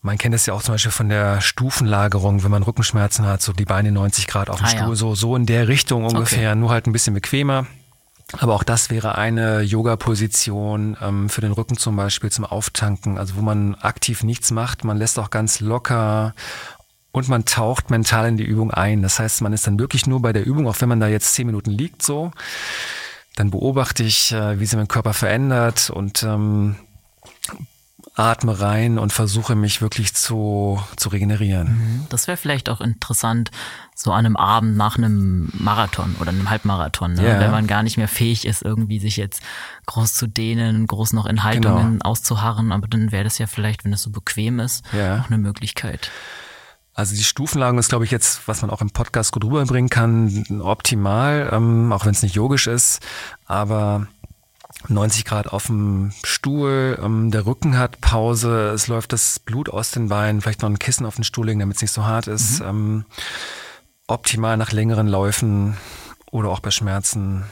[0.00, 3.52] Man kennt es ja auch zum Beispiel von der Stufenlagerung, wenn man Rückenschmerzen hat, so
[3.52, 4.94] die Beine 90 Grad auf dem ah, Stuhl, ja.
[4.94, 6.60] so, so in der Richtung ungefähr, okay.
[6.60, 7.66] nur halt ein bisschen bequemer.
[8.38, 13.34] Aber auch das wäre eine Yoga-Position ähm, für den Rücken zum Beispiel zum Auftanken, also
[13.34, 16.32] wo man aktiv nichts macht, man lässt auch ganz locker
[17.16, 19.02] und man taucht mental in die Übung ein.
[19.02, 21.34] Das heißt, man ist dann wirklich nur bei der Übung, auch wenn man da jetzt
[21.34, 22.30] zehn Minuten liegt, so.
[23.36, 26.76] Dann beobachte ich, äh, wie sich mein Körper verändert und ähm,
[28.14, 31.68] atme rein und versuche mich wirklich zu, zu regenerieren.
[31.68, 32.06] Mhm.
[32.08, 33.50] Das wäre vielleicht auch interessant,
[33.94, 37.26] so an einem Abend nach einem Marathon oder einem Halbmarathon, ne?
[37.26, 37.40] Ja.
[37.40, 39.42] wenn man gar nicht mehr fähig ist, irgendwie sich jetzt
[39.86, 42.04] groß zu dehnen, groß noch in Haltungen Genau.
[42.10, 45.20] auszuharren, aber dann wäre das ja vielleicht, wenn es so bequem ist, Ja.
[45.20, 46.10] auch eine Möglichkeit.
[46.96, 50.62] Also die Stufenlagen ist, glaube ich, jetzt, was man auch im Podcast gut rüberbringen kann,
[50.62, 53.00] optimal, ähm, auch wenn es nicht yogisch ist.
[53.44, 54.06] Aber
[54.88, 59.90] 90 Grad auf dem Stuhl, ähm, der Rücken hat Pause, es läuft das Blut aus
[59.90, 62.28] den Beinen, vielleicht noch ein Kissen auf den Stuhl legen, damit es nicht so hart
[62.28, 62.60] ist.
[62.60, 63.04] Ähm,
[64.06, 65.76] optimal nach längeren Läufen
[66.30, 67.44] oder auch bei Schmerzen.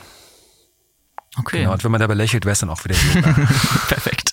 [1.36, 1.58] Okay.
[1.60, 1.72] Genau.
[1.74, 3.32] Und wenn man dabei lächelt, wäre es dann auch wieder Yoga.
[3.88, 4.23] Perfekt.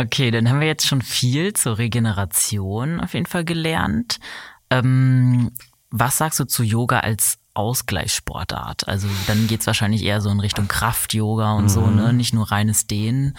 [0.00, 4.18] Okay, dann haben wir jetzt schon viel zur Regeneration auf jeden Fall gelernt.
[4.70, 5.50] Ähm,
[5.90, 8.88] was sagst du zu Yoga als Ausgleichssportart?
[8.88, 12.14] Also dann geht's wahrscheinlich eher so in Richtung Kraft-Yoga und so, ne?
[12.14, 13.36] Nicht nur reines Dehnen.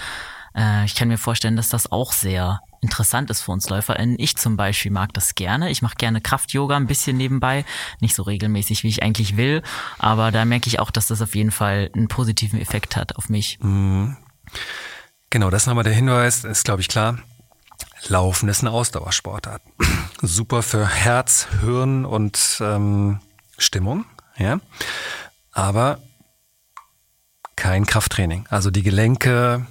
[0.55, 4.17] Äh, ich kann mir vorstellen, dass das auch sehr interessant ist für uns LäuferInnen.
[4.19, 5.71] Ich zum Beispiel mag das gerne.
[5.71, 7.65] Ich mache gerne Kraft-Yoga ein bisschen nebenbei.
[8.01, 9.63] Nicht so regelmäßig, wie ich eigentlich will.
[9.97, 13.29] Aber da merke ich auch, dass das auf jeden Fall einen positiven Effekt hat auf
[13.29, 13.57] mich.
[15.31, 17.17] Genau, das nochmal der Hinweis, ist glaube ich klar.
[18.09, 19.61] Laufen ist eine Ausdauersportart.
[20.21, 23.21] Super für Herz, Hirn und ähm,
[23.57, 24.03] Stimmung,
[24.37, 24.59] ja.
[25.53, 25.99] Aber
[27.55, 28.45] kein Krafttraining.
[28.49, 29.65] Also die Gelenke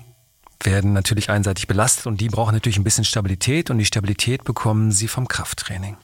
[0.62, 4.92] werden natürlich einseitig belastet und die brauchen natürlich ein bisschen Stabilität und die Stabilität bekommen
[4.92, 5.98] sie vom Krafttraining.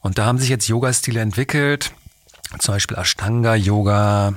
[0.00, 1.92] Und da haben sich jetzt Yoga-Stile entwickelt,
[2.58, 4.34] zum Beispiel Ashtanga-Yoga,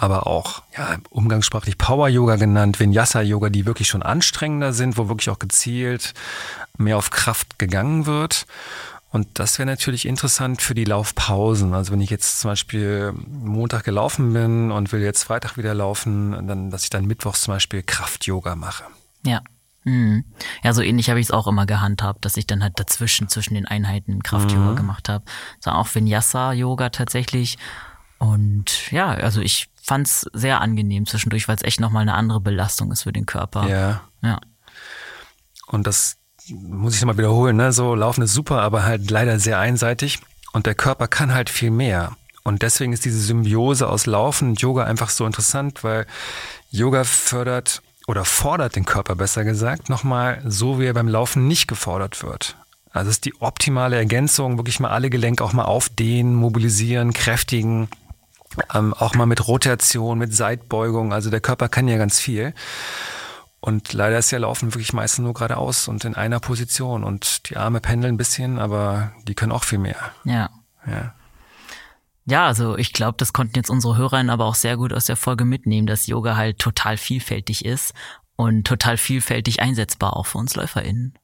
[0.00, 5.38] aber auch ja, umgangssprachlich Power-Yoga genannt, Vinyasa-Yoga, die wirklich schon anstrengender sind, wo wirklich auch
[5.38, 6.14] gezielt
[6.76, 8.46] mehr auf Kraft gegangen wird.
[9.10, 11.72] Und das wäre natürlich interessant für die Laufpausen.
[11.72, 16.46] Also wenn ich jetzt zum Beispiel Montag gelaufen bin und will jetzt Freitag wieder laufen,
[16.46, 18.84] dann, dass ich dann Mittwochs zum Beispiel Kraft-Yoga mache.
[19.24, 19.40] Ja.
[19.84, 20.24] Mhm.
[20.62, 23.54] Ja, so ähnlich habe ich es auch immer gehandhabt, dass ich dann halt dazwischen, zwischen
[23.54, 25.24] den Einheiten Kraft-Yoga gemacht habe.
[25.60, 27.56] So auch Vinyasa-Yoga tatsächlich.
[28.18, 32.92] Und ja, also ich fand's sehr angenehm zwischendurch, weil es echt nochmal eine andere Belastung
[32.92, 33.68] ist für den Körper.
[33.68, 34.02] Ja.
[34.22, 34.40] Ja.
[35.66, 36.16] Und das
[36.50, 37.72] muss ich nochmal wiederholen, ne?
[37.72, 40.20] So laufen ist super, aber halt leider sehr einseitig.
[40.52, 42.16] Und der Körper kann halt viel mehr.
[42.44, 46.06] Und deswegen ist diese Symbiose aus Laufen und Yoga einfach so interessant, weil
[46.70, 51.68] Yoga fördert oder fordert den Körper besser gesagt nochmal so, wie er beim Laufen nicht
[51.68, 52.56] gefordert wird.
[52.90, 57.88] Also es ist die optimale Ergänzung, wirklich mal alle Gelenke auch mal aufdehnen, mobilisieren, kräftigen,
[58.74, 61.12] ähm, auch mal mit Rotation, mit Seitbeugung.
[61.12, 62.54] Also der Körper kann ja ganz viel.
[63.60, 67.04] Und leider ist ja Laufen wirklich meistens nur geradeaus und in einer Position.
[67.04, 69.98] Und die Arme pendeln ein bisschen, aber die können auch viel mehr.
[70.24, 70.50] Ja.
[70.86, 71.14] Ja.
[72.24, 75.16] Ja, also ich glaube, das konnten jetzt unsere Hörerinnen aber auch sehr gut aus der
[75.16, 77.94] Folge mitnehmen, dass Yoga halt total vielfältig ist
[78.36, 81.14] und total vielfältig einsetzbar auch für uns LäuferInnen.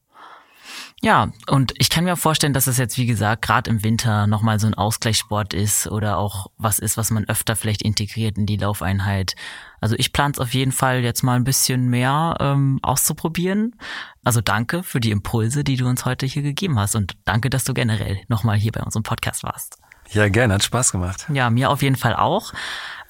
[1.05, 4.59] Ja, und ich kann mir vorstellen, dass es jetzt, wie gesagt, gerade im Winter nochmal
[4.59, 8.57] so ein Ausgleichssport ist oder auch was ist, was man öfter vielleicht integriert in die
[8.57, 9.35] Laufeinheit.
[9.83, 13.77] Also ich plane es auf jeden Fall jetzt mal ein bisschen mehr ähm, auszuprobieren.
[14.25, 17.65] Also danke für die Impulse, die du uns heute hier gegeben hast und danke, dass
[17.65, 19.77] du generell nochmal hier bei unserem Podcast warst.
[20.11, 21.27] Ja, gerne, hat Spaß gemacht.
[21.31, 22.55] Ja, mir auf jeden Fall auch.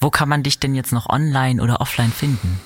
[0.01, 2.61] Wo kann man dich denn jetzt noch online oder offline finden?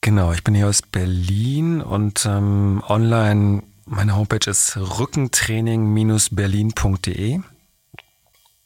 [0.00, 7.40] Genau, ich bin hier aus Berlin und ähm, online, meine Homepage ist rückentraining-berlin.de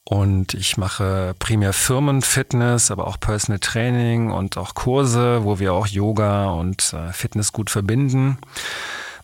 [0.05, 5.87] und ich mache primär Firmenfitness, aber auch Personal Training und auch Kurse, wo wir auch
[5.87, 8.37] Yoga und äh, Fitness gut verbinden.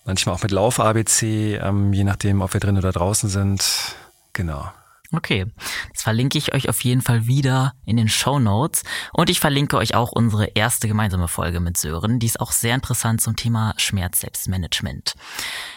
[0.07, 3.95] Manchmal auch mit Lauf-ABC, ähm, je nachdem, ob wir drin oder draußen sind.
[4.33, 4.73] Genau.
[5.11, 5.47] Okay,
[5.95, 8.83] das verlinke ich euch auf jeden Fall wieder in den Show Notes
[9.15, 12.75] und ich verlinke euch auch unsere erste gemeinsame Folge mit Sören, die ist auch sehr
[12.75, 15.15] interessant zum Thema Schmerz-Selbstmanagement.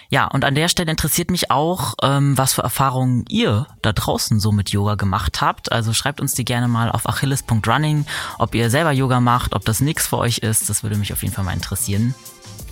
[0.09, 4.41] Ja, und an der Stelle interessiert mich auch, ähm, was für Erfahrungen ihr da draußen
[4.41, 5.71] so mit Yoga gemacht habt.
[5.71, 8.05] Also schreibt uns die gerne mal auf achilles.running,
[8.37, 10.69] ob ihr selber Yoga macht, ob das nix für euch ist.
[10.69, 12.13] Das würde mich auf jeden Fall mal interessieren.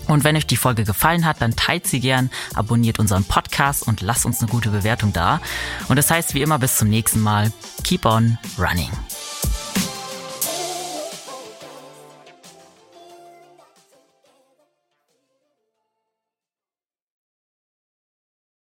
[0.10, 4.02] Und wenn euch die Folge gefallen hat, dann teilt sie gern, abonniert unseren Podcast und
[4.02, 5.40] lasst uns eine gute Bewertung da.
[5.88, 7.54] Und das heißt wie immer bis zum nächsten Mal.
[7.84, 8.90] Keep on running.